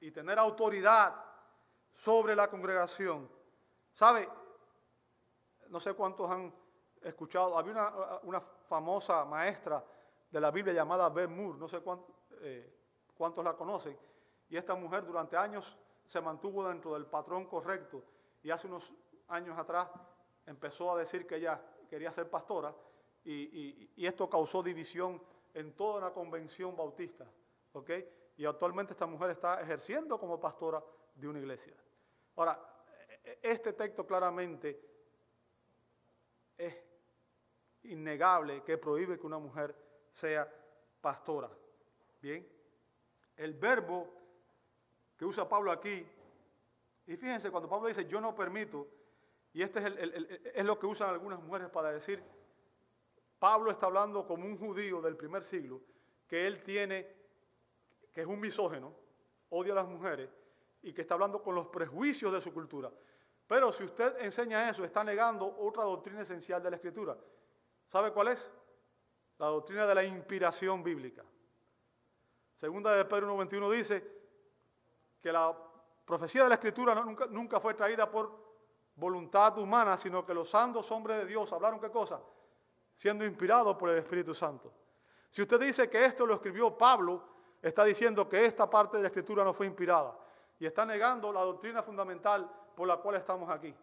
[0.00, 1.14] y tener autoridad
[1.92, 3.30] sobre la congregación.
[3.92, 4.28] ¿Sabe?
[5.68, 6.52] No sé cuántos han
[7.02, 9.84] escuchado, había una, famosa maestra
[10.30, 12.72] de la Biblia llamada Ben Moore, no sé cuántos, eh,
[13.16, 13.98] cuántos la conocen,
[14.48, 18.02] y esta mujer durante años se mantuvo dentro del patrón correcto
[18.42, 18.92] y hace unos
[19.28, 19.88] años atrás
[20.46, 22.74] empezó a decir que ella quería ser pastora
[23.24, 25.20] y, y esto causó división
[25.54, 27.26] en toda la convención bautista.
[28.36, 30.82] Y actualmente esta mujer está ejerciendo como pastora
[31.14, 31.74] de una iglesia.
[32.36, 32.58] Ahora,
[33.42, 34.80] este texto claramente
[36.56, 36.74] es
[37.84, 39.74] innegable que prohíbe que una mujer
[40.12, 40.48] sea
[41.00, 41.50] pastora.
[42.20, 42.46] Bien,
[43.36, 44.08] el verbo
[45.16, 46.06] que usa Pablo aquí,
[47.06, 48.86] y fíjense, cuando Pablo dice yo no permito,
[49.52, 52.22] y este es, es lo que usan algunas mujeres para decir,
[53.38, 55.80] Pablo está hablando como un judío del primer siglo,
[56.28, 57.06] que él tiene,
[58.12, 58.94] que es un misógeno,
[59.48, 60.30] odia a las mujeres,
[60.82, 62.90] y que está hablando con los prejuicios de su cultura.
[63.46, 67.16] Pero si usted enseña eso, está negando otra doctrina esencial de la Escritura.
[67.90, 68.50] ¿Sabe cuál es?
[69.38, 71.24] La doctrina de la inspiración bíblica.
[72.54, 74.20] Segunda de Pedro 91 dice
[75.20, 75.56] que la
[76.04, 78.30] profecía de la Escritura nunca, nunca fue traída por
[78.94, 82.20] voluntad humana, sino que los santos hombres de Dios hablaron qué cosa?
[82.94, 84.72] Siendo inspirados por el Espíritu Santo.
[85.28, 87.24] Si usted dice que esto lo escribió Pablo,
[87.60, 90.16] está diciendo que esta parte de la Escritura no fue inspirada
[90.60, 93.74] y está negando la doctrina fundamental por la cual estamos aquí.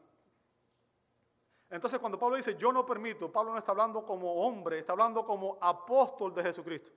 [1.69, 5.25] Entonces cuando Pablo dice yo no permito, Pablo no está hablando como hombre, está hablando
[5.25, 6.91] como apóstol de Jesucristo.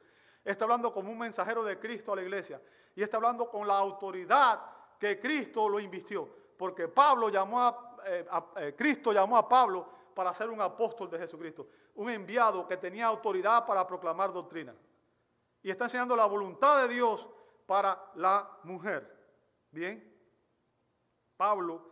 [0.45, 2.61] Está hablando como un mensajero de Cristo a la iglesia.
[2.95, 4.61] Y está hablando con la autoridad
[4.99, 6.29] que Cristo lo invistió.
[6.57, 11.19] Porque Pablo llamó a, eh, eh, Cristo llamó a Pablo para ser un apóstol de
[11.19, 11.69] Jesucristo.
[11.97, 14.75] Un enviado que tenía autoridad para proclamar doctrina.
[15.63, 17.29] Y está enseñando la voluntad de Dios
[17.67, 19.19] para la mujer.
[19.71, 20.07] Bien.
[21.37, 21.90] Pablo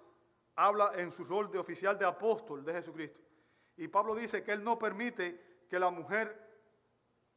[0.58, 3.20] habla en su rol de oficial de apóstol de Jesucristo.
[3.76, 6.36] Y Pablo dice que él no permite que la mujer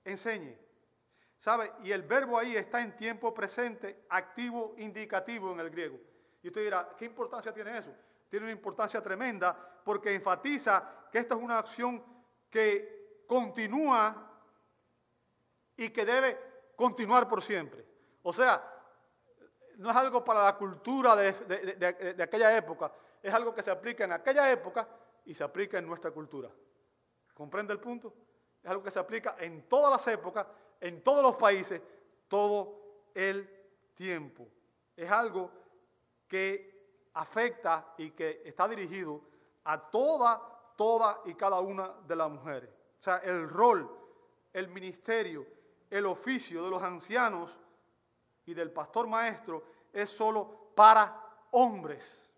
[0.04, 0.58] enseñe.
[1.38, 1.72] ¿Sabe?
[1.84, 6.00] Y el verbo ahí está en tiempo presente, activo, indicativo en el griego.
[6.42, 7.94] Y usted dirá, ¿qué importancia tiene eso?
[8.28, 12.04] Tiene una importancia tremenda porque enfatiza que esta es una acción
[12.50, 14.32] que continúa
[15.78, 16.40] y que debe
[16.76, 17.86] continuar por siempre.
[18.24, 18.68] O sea,
[19.78, 21.34] no es algo para la cultura de,
[22.16, 22.92] de aquella época,
[23.22, 24.88] es algo que se aplica en aquella época
[25.26, 26.50] y se aplica en nuestra cultura.
[27.34, 28.14] ¿Comprende el punto?
[28.64, 30.48] Es algo que se aplica en todas las épocas,
[30.80, 31.82] en todos los países,
[32.28, 33.50] todo el
[33.96, 34.48] tiempo.
[34.96, 35.52] Es algo
[36.28, 39.22] que afecta y que está dirigido
[39.64, 40.42] a toda,
[40.76, 42.70] toda y cada una de las mujeres.
[43.00, 43.90] O sea, el rol,
[44.54, 45.46] el ministerio,
[45.90, 47.58] el oficio de los ancianos
[48.46, 52.31] y del pastor maestro es solo para hombres.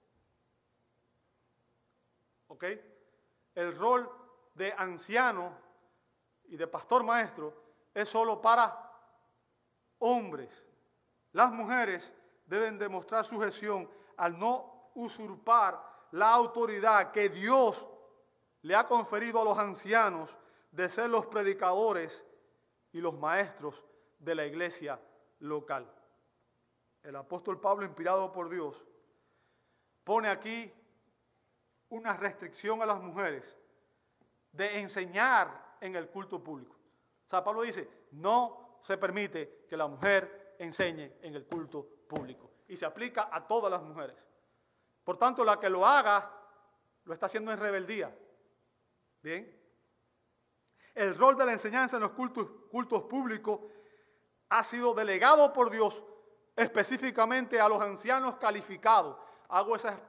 [3.56, 4.10] El rol
[4.54, 5.52] de anciano
[6.46, 7.54] y de pastor maestro
[7.94, 8.92] es solo para
[10.00, 10.66] hombres.
[11.32, 12.12] Las mujeres
[12.46, 17.88] deben demostrar sujeción al no usurpar la autoridad que Dios
[18.62, 20.38] le ha conferido a los ancianos
[20.72, 22.24] de ser los predicadores
[22.92, 23.84] y los maestros
[24.20, 25.00] de la iglesia
[25.40, 25.92] local.
[27.02, 28.86] El apóstol Pablo, inspirado por Dios,
[30.04, 30.72] pone aquí
[31.94, 33.56] una restricción a las mujeres
[34.52, 36.76] de enseñar en el culto público.
[37.28, 42.50] O sea, Pablo dice, no se permite que la mujer enseñe en el culto público.
[42.68, 44.16] Y se aplica a todas las mujeres.
[45.04, 46.32] Por tanto, la que lo haga,
[47.06, 48.16] lo está haciendo en rebeldía.
[49.22, 49.62] Bien.
[50.96, 53.60] El rol de la enseñanza en los cultos, cultos públicos
[54.50, 56.04] ha sido delegado por Dios
[56.56, 59.16] específicamente a los ancianos calificados.
[59.48, 60.00] Hago esa,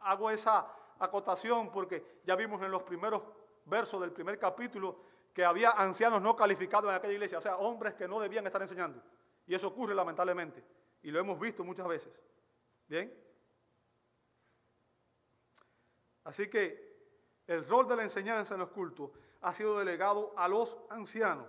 [0.00, 3.22] hago esa acotación porque ya vimos en los primeros
[3.64, 5.00] versos del primer capítulo
[5.32, 8.60] que había ancianos no calificados en aquella iglesia, o sea, hombres que no debían estar
[8.60, 9.00] enseñando.
[9.46, 10.64] Y eso ocurre lamentablemente,
[11.02, 12.12] y lo hemos visto muchas veces.
[12.88, 13.12] ¿Bien?
[16.24, 16.88] Así que
[17.46, 21.46] el rol de la enseñanza en los cultos ha sido delegado a los ancianos.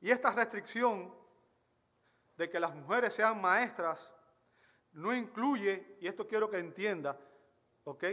[0.00, 1.14] Y esta restricción
[2.36, 4.12] de que las mujeres sean maestras
[4.92, 7.18] no incluye, y esto quiero que entienda,
[7.84, 8.04] ¿ok?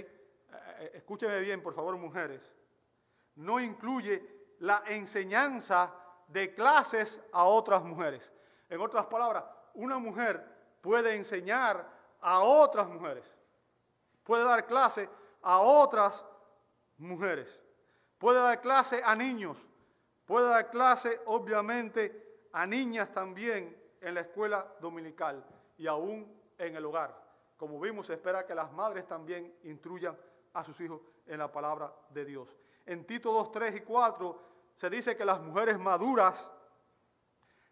[0.79, 2.41] Eh, escúcheme bien, por favor, mujeres,
[3.35, 5.93] no incluye la enseñanza
[6.27, 8.31] de clases a otras mujeres.
[8.69, 10.43] En otras palabras, una mujer
[10.81, 11.87] puede enseñar
[12.19, 13.31] a otras mujeres,
[14.23, 15.09] puede dar clase
[15.41, 16.25] a otras
[16.97, 17.61] mujeres,
[18.17, 19.57] puede dar clase a niños,
[20.25, 25.45] puede dar clase, obviamente, a niñas también en la escuela dominical
[25.77, 27.15] y aún en el hogar.
[27.55, 30.17] Como vimos, se espera que las madres también instruyan
[30.57, 32.49] a sus hijos en la palabra de Dios.
[32.85, 34.41] En Tito 2, 3 y 4
[34.75, 36.49] se dice que las mujeres maduras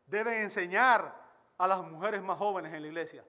[0.06, 1.14] deben enseñar
[1.58, 3.26] a las mujeres más jóvenes en la iglesia.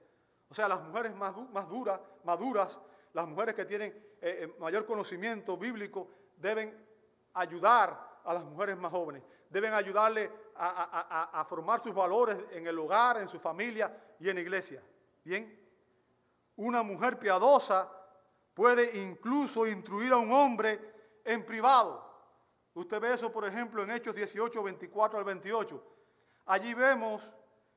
[0.49, 1.33] O sea, las mujeres más,
[1.67, 2.77] duras, maduras,
[3.13, 3.91] las mujeres que tienen
[4.21, 6.85] eh, eh, mayor conocimiento bíblico, deben
[7.33, 9.23] ayudar a las mujeres más jóvenes.
[9.49, 14.35] Deben ayudarle a, a formar sus valores en el hogar, en su familia y en
[14.35, 14.83] la iglesia.
[15.23, 15.59] Bien,
[16.57, 17.96] una mujer piadosa
[18.57, 20.79] puede incluso instruir a un hombre
[21.23, 22.03] en privado.
[22.73, 25.83] Usted ve eso, por ejemplo, en Hechos 18, 24 al 28.
[26.47, 27.31] Allí vemos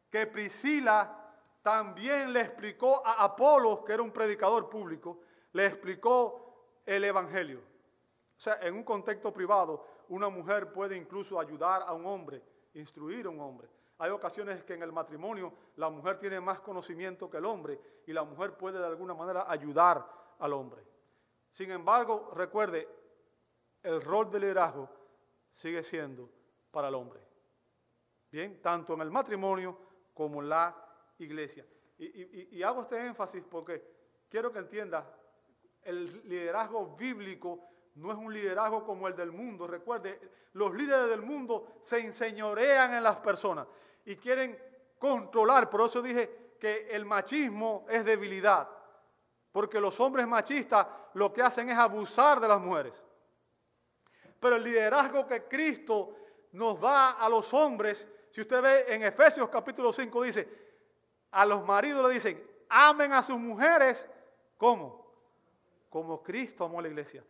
[0.09, 5.20] que Priscila también le explicó a Apolos, que era un predicador público,
[5.53, 7.59] le explicó el Evangelio.
[7.59, 13.26] O sea, en un contexto privado, una mujer puede incluso ayudar a un hombre, instruir
[13.26, 13.68] a un hombre.
[13.99, 18.14] Hay ocasiones que en el matrimonio la mujer tiene más conocimiento que el hombre y
[18.14, 20.82] la mujer puede de alguna manera ayudar al hombre.
[21.51, 22.88] Sin embargo, recuerde,
[23.82, 24.88] el rol de liderazgo
[25.53, 26.28] sigue siendo
[26.70, 27.20] para el hombre.
[28.30, 29.76] Bien, tanto en el matrimonio
[30.14, 30.74] como en la
[31.18, 31.66] iglesia.
[31.99, 33.82] Y, hago este énfasis porque
[34.28, 35.14] quiero que entienda,
[35.82, 39.66] el liderazgo bíblico no es un liderazgo como el del mundo.
[39.66, 40.18] Recuerde,
[40.55, 43.66] los líderes del mundo se enseñorean en las personas
[44.07, 44.59] y quieren
[44.99, 45.68] controlar.
[45.68, 48.68] Por eso dije que el machismo es debilidad.
[49.53, 53.03] Porque los hombres machistas lo que hacen es abusar de las mujeres.
[54.38, 56.16] Pero el liderazgo que Cristo
[56.53, 60.48] nos da a los hombres Si usted ve en Efesios capítulo 5 dice,
[61.32, 64.09] a los maridos le dicen, amen a sus mujeres,
[64.57, 65.05] ¿cómo?
[65.88, 67.24] Como Cristo amó a la iglesia.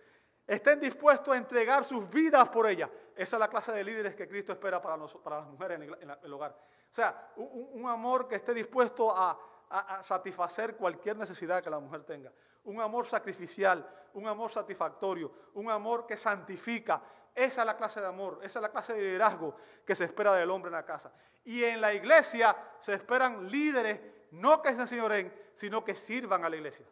[0.46, 2.90] Estén dispuestos a entregar sus vidas por ella.
[3.14, 6.32] Esa es la clase de líderes que Cristo espera para, para las mujeres en el,
[6.32, 6.50] hogar.
[6.90, 9.38] O sea, un, amor que esté dispuesto a,
[9.70, 12.32] a satisfacer cualquier necesidad que la mujer tenga.
[12.64, 17.00] Un amor sacrificial, un amor satisfactorio, un amor que santifica,
[17.34, 19.54] esa es la clase de amor, esa es la clase de liderazgo
[19.86, 21.12] que se espera del hombre en la casa.
[21.44, 24.00] Y en la iglesia se esperan líderes,
[24.32, 26.86] no que se enseñoren, sino que sirvan a la iglesia.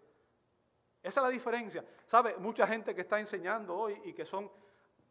[1.02, 1.84] Esa es la diferencia.
[2.06, 2.36] ¿Sabe?
[2.38, 4.50] Mucha gente que está enseñando hoy y que son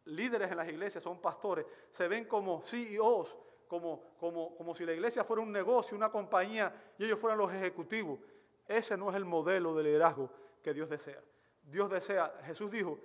[0.04, 3.36] líderes en las iglesias, son pastores, se ven como CEOs,
[3.68, 7.52] como, como, como si la iglesia fuera un negocio, una compañía y ellos fueran los
[7.52, 8.18] ejecutivos.
[8.66, 10.30] Ese no es el modelo de liderazgo
[10.62, 11.22] que Dios desea.
[11.62, 12.98] Dios desea, Jesús dijo,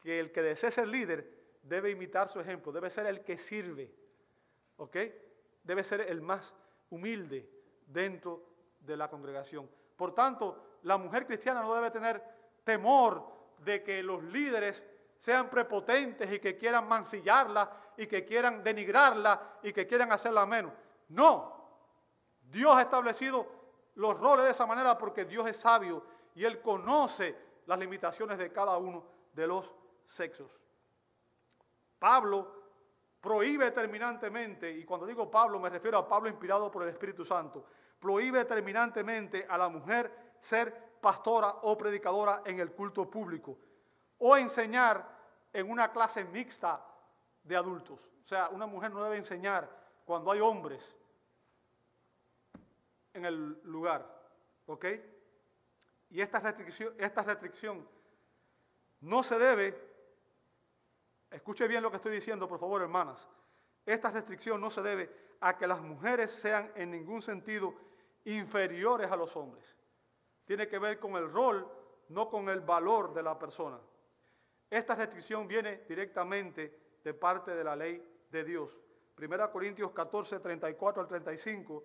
[0.00, 1.30] que el que desee ser líder
[1.62, 3.92] debe imitar su ejemplo, debe ser el que sirve.
[5.62, 6.54] Debe ser el más
[6.88, 7.48] humilde
[7.86, 8.42] dentro
[8.80, 9.68] de la congregación.
[9.96, 12.22] Por tanto, la mujer cristiana no debe tener
[12.64, 14.82] temor de que los líderes
[15.18, 17.70] sean prepotentes y que quieran mancillarla
[18.00, 20.72] y que quieran denigrarla y que quieran hacerla menos.
[21.10, 21.52] No,
[22.40, 23.46] Dios ha establecido
[23.96, 26.02] los roles de esa manera porque Dios es sabio
[26.34, 27.36] y Él conoce
[27.66, 29.74] las limitaciones de cada uno de los
[30.06, 30.50] sexos.
[31.98, 32.62] Pablo
[33.20, 37.66] prohíbe terminantemente, y cuando digo Pablo me refiero a Pablo inspirado por el Espíritu Santo,
[38.00, 43.58] prohíbe terminantemente a la mujer ser pastora o predicadora en el culto público
[44.16, 45.06] o enseñar
[45.52, 46.86] en una clase mixta
[47.42, 48.10] de adultos.
[48.24, 49.68] O sea, una mujer no debe enseñar
[50.04, 50.96] cuando hay hombres
[53.14, 54.06] en el lugar.
[54.66, 54.86] ¿Ok?
[56.10, 57.86] Y esta restricción, esta restricción
[59.00, 59.90] no se debe
[61.30, 63.28] Escuche bien lo que estoy diciendo, por favor, hermanas.
[63.86, 65.10] Esta restricción no se debe
[65.40, 67.74] a que las mujeres sean en ningún sentido
[68.24, 69.76] inferiores a los hombres.
[70.44, 71.70] Tiene que ver con el rol,
[72.08, 73.78] no con el valor de la persona.
[74.68, 78.80] Esta restricción viene directamente de parte de la ley de Dios.
[79.18, 81.84] 1 Corintios 14, 34 al 35.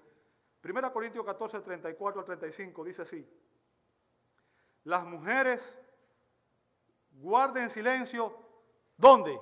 [0.64, 3.28] 1 Corintios 14, 34 al 35 dice así.
[4.84, 5.78] Las mujeres
[7.12, 8.46] guarden silencio
[8.98, 9.40] ¿Dónde?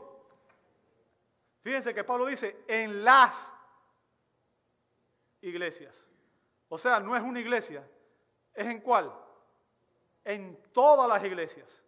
[1.61, 3.53] Fíjense que Pablo dice, en las
[5.41, 6.05] iglesias.
[6.69, 7.87] O sea, no es una iglesia,
[8.53, 9.13] es en cuál?
[10.23, 11.81] En todas las iglesias.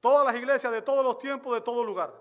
[0.00, 2.14] Todas las iglesias de todos los tiempos, de todo lugar.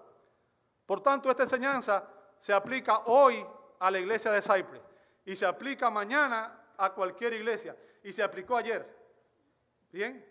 [0.89, 2.03] Por tanto, esta enseñanza
[2.39, 3.45] se aplica hoy
[3.77, 4.81] a la iglesia de Cypress
[5.23, 8.91] y se aplica mañana a cualquier iglesia y se aplicó ayer.
[9.91, 10.25] ¿Bien?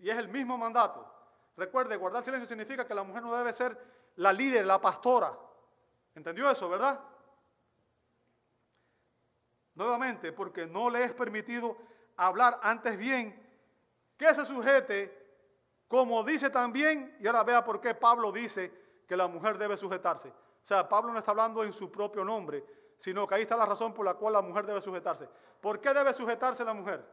[0.00, 1.08] Y es el mismo mandato.
[1.56, 3.80] Recuerde, guardar silencio significa que la mujer no debe ser
[4.16, 5.38] la líder, la pastora.
[6.16, 6.98] ¿Entendió eso, verdad?
[9.76, 11.76] Nuevamente, porque no le es permitido
[12.16, 13.40] hablar antes bien
[14.16, 15.16] que se sujete,
[15.86, 20.28] como dice también, y ahora vea por qué Pablo dice que la mujer debe sujetarse.
[20.28, 22.64] O sea, Pablo no está hablando en su propio nombre,
[22.98, 25.28] sino que ahí está la razón por la cual la mujer debe sujetarse.
[25.60, 27.04] ¿Por qué debe sujetarse la mujer?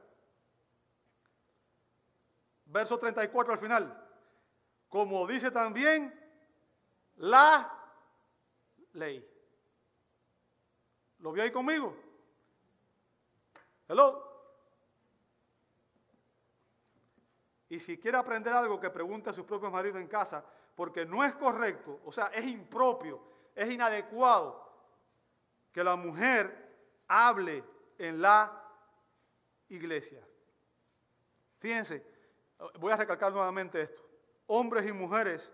[2.65, 4.03] Verso 34 al final
[4.93, 6.13] como dice también
[7.15, 7.67] la
[8.91, 9.27] ley.
[11.17, 11.97] ¿Lo vio ahí conmigo?
[13.87, 14.23] Hello.
[17.69, 20.45] Y si quiere aprender algo, que pregunte a su propio marido en casa,
[20.75, 23.21] porque no es correcto, o sea, es impropio,
[23.55, 24.61] es inadecuado
[25.71, 27.63] que la mujer hable
[27.97, 28.63] en la
[29.69, 30.25] iglesia.
[31.59, 32.05] Fíjense,
[32.79, 34.03] voy a recalcar nuevamente esto
[34.47, 35.51] hombres y mujeres,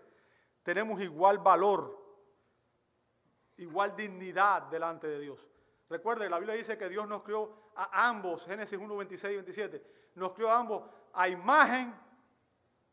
[0.62, 1.98] tenemos igual valor,
[3.56, 5.46] igual dignidad delante de Dios.
[5.88, 9.82] Recuerde, la Biblia dice que Dios nos creó a ambos, Génesis 1, 26 y 27,
[10.14, 11.94] nos creó a ambos a imagen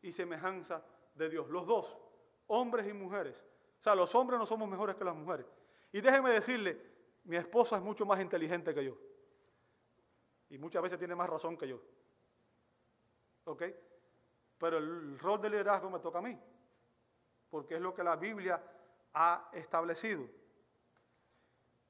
[0.02, 0.82] y semejanza
[1.14, 1.98] de Dios, los dos,
[2.48, 3.42] hombres y mujeres.
[3.80, 5.46] O sea, los hombres no somos mejores que las mujeres.
[5.92, 6.80] Y déjeme decirle,
[7.24, 8.98] mi esposa es mucho más inteligente que yo.
[10.50, 11.80] Y muchas veces tiene más razón que yo.
[13.44, 13.62] ¿Ok?
[14.58, 16.38] pero el rol de liderazgo me toca a mí,
[17.48, 18.60] porque es lo que la Biblia
[19.14, 20.24] ha establecido.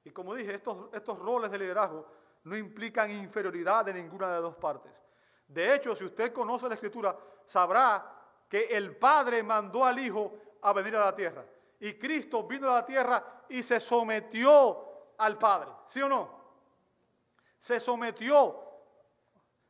[0.05, 2.07] Y como dije, estos, estos roles de liderazgo
[2.45, 5.03] no implican inferioridad de ninguna de dos partes.
[5.47, 8.15] De hecho, si usted conoce la Escritura, sabrá
[8.49, 11.45] que el Padre mandó al Hijo a venir a la tierra.
[11.81, 15.71] Y Cristo vino a la tierra y se sometió al Padre.
[15.87, 16.39] ¿Sí o no?
[17.59, 18.69] Se sometió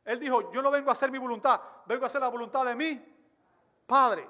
[0.09, 2.73] él dijo, yo no vengo a hacer mi voluntad, vengo a hacer la voluntad de
[2.73, 2.99] mi
[3.85, 4.27] Padre.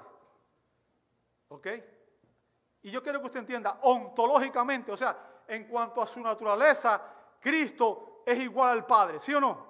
[1.48, 1.66] ¿Ok?
[2.82, 5.16] Y yo quiero que usted entienda, ontológicamente, o sea,
[5.48, 7.00] en cuanto a su naturaleza,
[7.40, 9.66] Cristo es igual al Padre, ¿sí o no?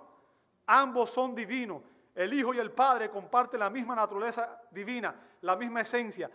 [0.66, 1.80] Ambos son divinos.
[2.12, 6.28] El Hijo y el Padre comparten la misma naturaleza divina, la misma esencia.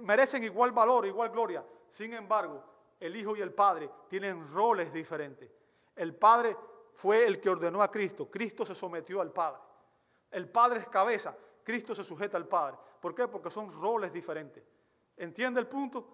[0.00, 1.64] Merecen igual valor, igual gloria.
[1.88, 2.62] Sin embargo,
[2.98, 5.50] el Hijo y el Padre tienen roles diferentes.
[5.96, 6.56] El Padre
[6.94, 8.30] fue el que ordenó a Cristo.
[8.30, 9.60] Cristo se sometió al Padre.
[10.30, 11.36] El Padre es cabeza.
[11.64, 12.76] Cristo se sujeta al Padre.
[13.00, 13.28] ¿Por qué?
[13.28, 14.64] Porque son roles diferentes.
[15.16, 16.06] ¿Entiende el punto?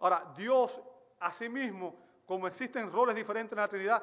[0.00, 0.80] Ahora, Dios,
[1.20, 1.96] asimismo,
[2.26, 4.02] como existen roles diferentes en la Trinidad,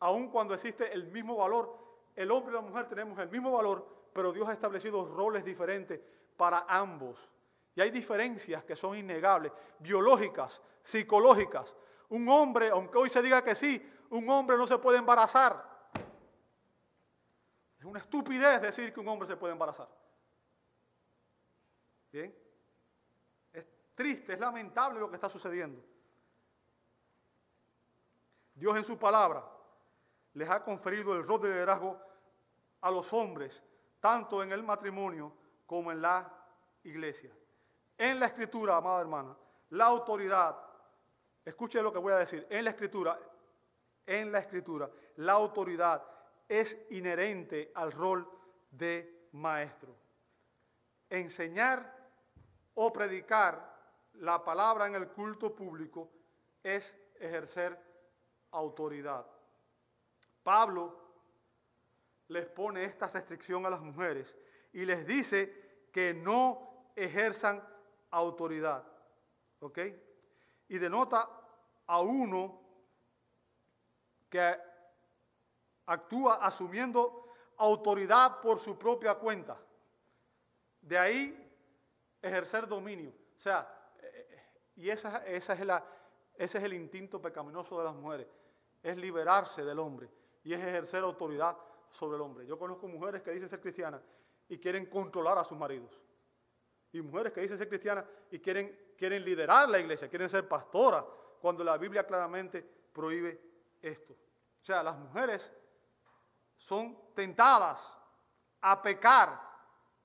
[0.00, 1.76] aun cuando existe el mismo valor,
[2.14, 6.00] el hombre y la mujer tenemos el mismo valor, pero Dios ha establecido roles diferentes
[6.36, 7.30] para ambos.
[7.74, 11.74] Y hay diferencias que son innegables, biológicas, psicológicas.
[12.08, 15.70] Un hombre, aunque hoy se diga que sí, un hombre no se puede embarazar.
[17.78, 19.88] Es una estupidez decir que un hombre se puede embarazar.
[22.12, 22.34] Bien.
[23.52, 25.82] Es triste, es lamentable lo que está sucediendo.
[28.54, 29.44] Dios en su palabra
[30.34, 31.98] les ha conferido el rol de liderazgo
[32.82, 33.62] a los hombres,
[33.98, 35.32] tanto en el matrimonio
[35.66, 36.30] como en la
[36.84, 37.32] iglesia.
[38.02, 39.36] En la escritura, amada hermana,
[39.70, 40.56] la autoridad,
[41.44, 43.16] escuche lo que voy a decir, en la escritura,
[44.04, 46.02] en la escritura, la autoridad
[46.48, 48.28] es inherente al rol
[48.72, 49.94] de maestro.
[51.08, 51.96] Enseñar
[52.74, 53.72] o predicar
[54.14, 56.10] la palabra en el culto público
[56.60, 57.78] es ejercer
[58.50, 59.24] autoridad.
[60.42, 60.98] Pablo
[62.26, 64.36] les pone esta restricción a las mujeres
[64.72, 67.62] y les dice que no ejerzan
[68.12, 68.84] autoridad.
[69.60, 69.78] ¿Ok?
[70.68, 71.28] Y denota
[71.86, 72.60] a uno
[74.30, 74.56] que
[75.86, 77.26] actúa asumiendo
[77.58, 79.60] autoridad por su propia cuenta.
[80.80, 81.42] De ahí
[82.22, 83.12] ejercer dominio.
[83.36, 84.42] O sea, eh,
[84.76, 85.84] y esa, esa es la,
[86.34, 88.26] ese es el instinto pecaminoso de las mujeres,
[88.82, 90.08] es liberarse del hombre
[90.44, 91.56] y es ejercer autoridad
[91.90, 92.46] sobre el hombre.
[92.46, 94.02] Yo conozco mujeres que dicen ser cristianas
[94.48, 96.01] y quieren controlar a sus maridos.
[96.92, 101.04] Y mujeres que dicen ser cristianas y quieren, quieren liderar la iglesia, quieren ser pastoras,
[101.40, 102.62] cuando la Biblia claramente
[102.92, 103.40] prohíbe
[103.80, 104.12] esto.
[104.12, 105.50] O sea, las mujeres
[106.56, 107.80] son tentadas
[108.60, 109.40] a pecar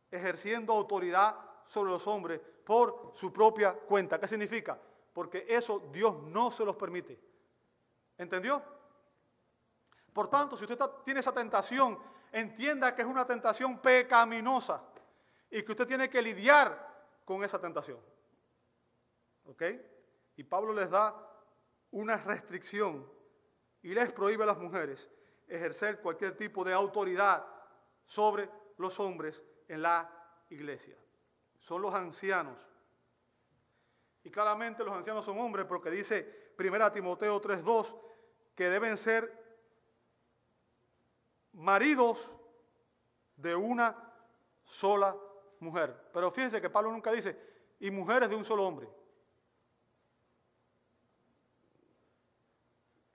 [0.09, 1.35] ejerciendo autoridad
[1.67, 4.19] sobre los hombres por su propia cuenta.
[4.19, 4.79] ¿Qué significa?
[5.13, 7.19] Porque eso Dios no se los permite.
[8.17, 8.63] ¿Entendió?
[10.13, 11.99] Por tanto, si usted tiene esa tentación,
[12.31, 14.81] entienda que es una tentación pecaminosa
[15.49, 16.87] y que usted tiene que lidiar
[17.25, 17.99] con esa tentación.
[19.45, 19.63] ¿Ok?
[20.35, 21.15] Y Pablo les da
[21.91, 23.09] una restricción
[23.81, 25.09] y les prohíbe a las mujeres
[25.47, 27.45] ejercer cualquier tipo de autoridad
[28.05, 30.09] sobre los hombres en la
[30.49, 30.97] iglesia.
[31.59, 32.57] Son los ancianos.
[34.23, 37.97] Y claramente los ancianos son hombres porque dice 1 Timoteo 3.2
[38.55, 39.31] que deben ser
[41.53, 42.35] maridos
[43.35, 43.95] de una
[44.63, 45.15] sola
[45.59, 46.09] mujer.
[46.13, 47.37] Pero fíjense que Pablo nunca dice,
[47.79, 48.87] y mujeres de un solo hombre.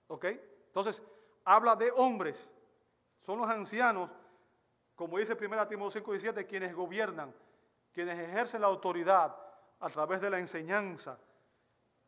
[0.07, 0.25] ¿Ok?
[0.25, 1.01] Entonces,
[1.43, 2.49] habla de hombres.
[3.25, 4.09] Son los ancianos,
[4.95, 7.33] como dice 1 Timoteo 5, 17, quienes gobiernan,
[7.91, 9.35] quienes ejercen la autoridad
[9.79, 11.17] a través de la enseñanza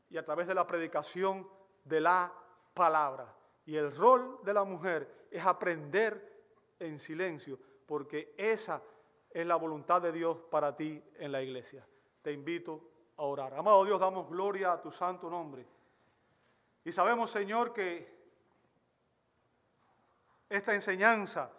[0.09, 1.47] y a través de la predicación
[1.83, 2.31] de la
[2.73, 3.33] palabra.
[3.65, 6.35] Y el rol de la mujer es aprender
[6.79, 8.81] en silencio, porque esa
[9.35, 11.85] es la voluntad de Dios para ti en la iglesia.
[12.21, 13.53] Te invito a orar.
[13.53, 15.67] Amado Dios, damos gloria a tu santo nombre.
[16.85, 18.15] Y sabemos, Señor, que
[20.47, 21.51] esta enseñanza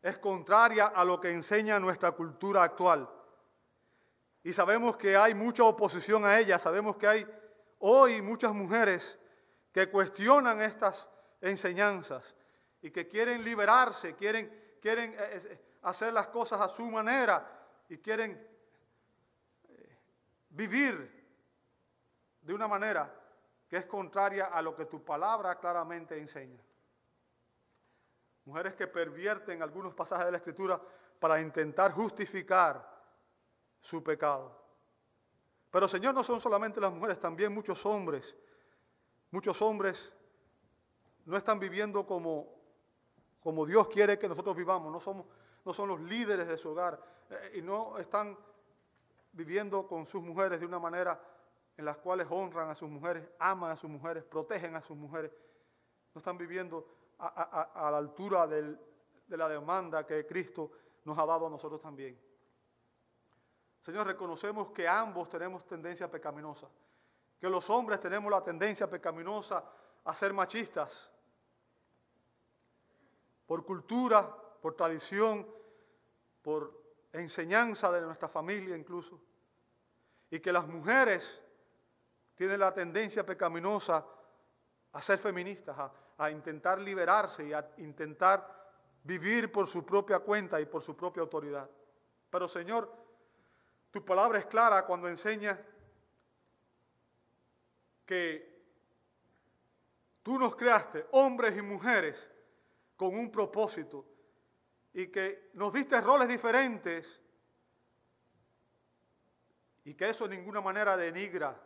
[0.00, 3.10] es contraria a lo que enseña nuestra cultura actual.
[4.42, 6.58] Y sabemos que hay mucha oposición a ella.
[6.58, 7.26] Sabemos que hay
[7.80, 9.18] hoy muchas mujeres
[9.70, 11.06] que cuestionan estas
[11.42, 12.34] enseñanzas
[12.80, 17.46] y que quieren liberarse, quieren, quieren eh, eh, hacer las cosas a su manera
[17.88, 18.32] y quieren
[19.68, 19.98] eh,
[20.50, 21.24] vivir
[22.40, 23.12] de una manera
[23.68, 26.60] que es contraria a lo que tu palabra claramente enseña.
[28.44, 30.80] Mujeres que pervierten algunos pasajes de la Escritura
[31.18, 32.86] para intentar justificar
[33.80, 34.62] su pecado.
[35.70, 38.36] Pero Señor, no son solamente las mujeres, también muchos hombres
[39.34, 40.12] Muchos hombres
[41.24, 42.46] no están viviendo como,
[43.40, 45.26] como Dios quiere que nosotros vivamos, no, somos,
[45.64, 47.00] no son los líderes de su hogar
[47.30, 48.36] eh, y no están
[49.32, 51.20] viviendo con sus mujeres de una manera
[51.76, 55.32] en las cuales honran a sus mujeres, aman a sus mujeres, protegen a sus mujeres.
[56.14, 56.86] No están viviendo
[57.18, 58.78] a, la altura de
[59.28, 60.70] la demanda que Cristo
[61.04, 62.16] nos ha dado a nosotros también.
[63.80, 66.68] Señor, reconocemos que ambos tenemos tendencia pecaminosa
[67.44, 69.62] que los hombres tenemos la tendencia pecaminosa
[70.02, 71.10] a ser machistas.
[73.44, 74.34] Por cultura,
[74.64, 75.46] por tradición,
[76.40, 76.72] por
[77.12, 79.20] enseñanza de nuestra familia incluso.
[80.30, 81.38] Y que las mujeres
[82.34, 84.06] tienen la tendencia pecaminosa
[84.90, 85.76] a ser feministas,
[86.16, 91.20] a, intentar liberarse y a intentar vivir por su propia cuenta y por su propia
[91.20, 91.68] autoridad.
[92.30, 92.90] Pero Señor,
[93.90, 95.60] tu palabra es clara cuando enseña
[98.06, 98.64] que
[100.22, 102.32] tú nos creaste, hombres y mujeres,
[102.96, 104.13] con un propósito
[104.94, 107.20] y que nos diste roles diferentes
[109.84, 111.60] y que eso de ninguna manera denigra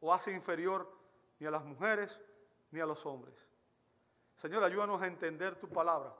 [0.00, 0.90] o hace inferior
[1.38, 2.18] ni a las mujeres
[2.70, 3.34] ni a los hombres.
[4.36, 6.14] Señor, ayúdanos a entender tu palabra,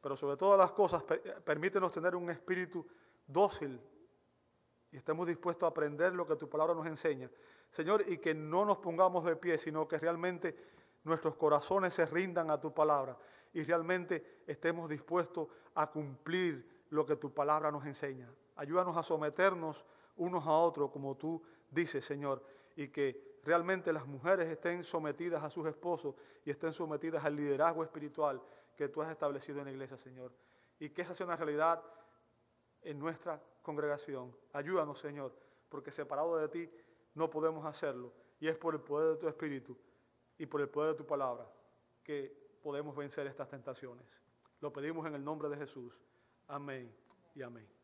[0.00, 1.04] pero sobre todas las cosas,
[1.44, 2.86] permítenos tener un espíritu
[3.26, 3.78] dócil
[4.90, 7.30] y estemos dispuestos a aprender lo que tu palabra nos enseña.
[7.70, 10.56] Señor, y que no nos pongamos de pie, sino que realmente
[11.04, 13.18] nuestros corazones se rindan a tu palabra
[13.52, 18.28] y realmente estemos dispuestos a cumplir lo que tu palabra nos enseña.
[18.56, 19.84] Ayúdanos a someternos
[20.16, 22.44] unos a otros como tú dices, Señor,
[22.76, 27.82] y que realmente las mujeres estén sometidas a sus esposos y estén sometidas al liderazgo
[27.82, 28.40] espiritual
[28.76, 30.32] que tú has establecido en la iglesia, Señor.
[30.78, 31.82] Y que esa sea una realidad
[32.82, 34.34] en nuestra congregación.
[34.52, 35.34] Ayúdanos, Señor,
[35.68, 36.70] porque separado de ti
[37.14, 38.12] no podemos hacerlo.
[38.40, 39.76] Y es por el poder de tu Espíritu
[40.38, 41.46] y por el poder de tu palabra
[42.02, 44.06] que podemos vencer estas tentaciones.
[44.60, 45.94] Lo pedimos en el nombre de Jesús.
[46.46, 46.94] Amén
[47.34, 47.79] y amén.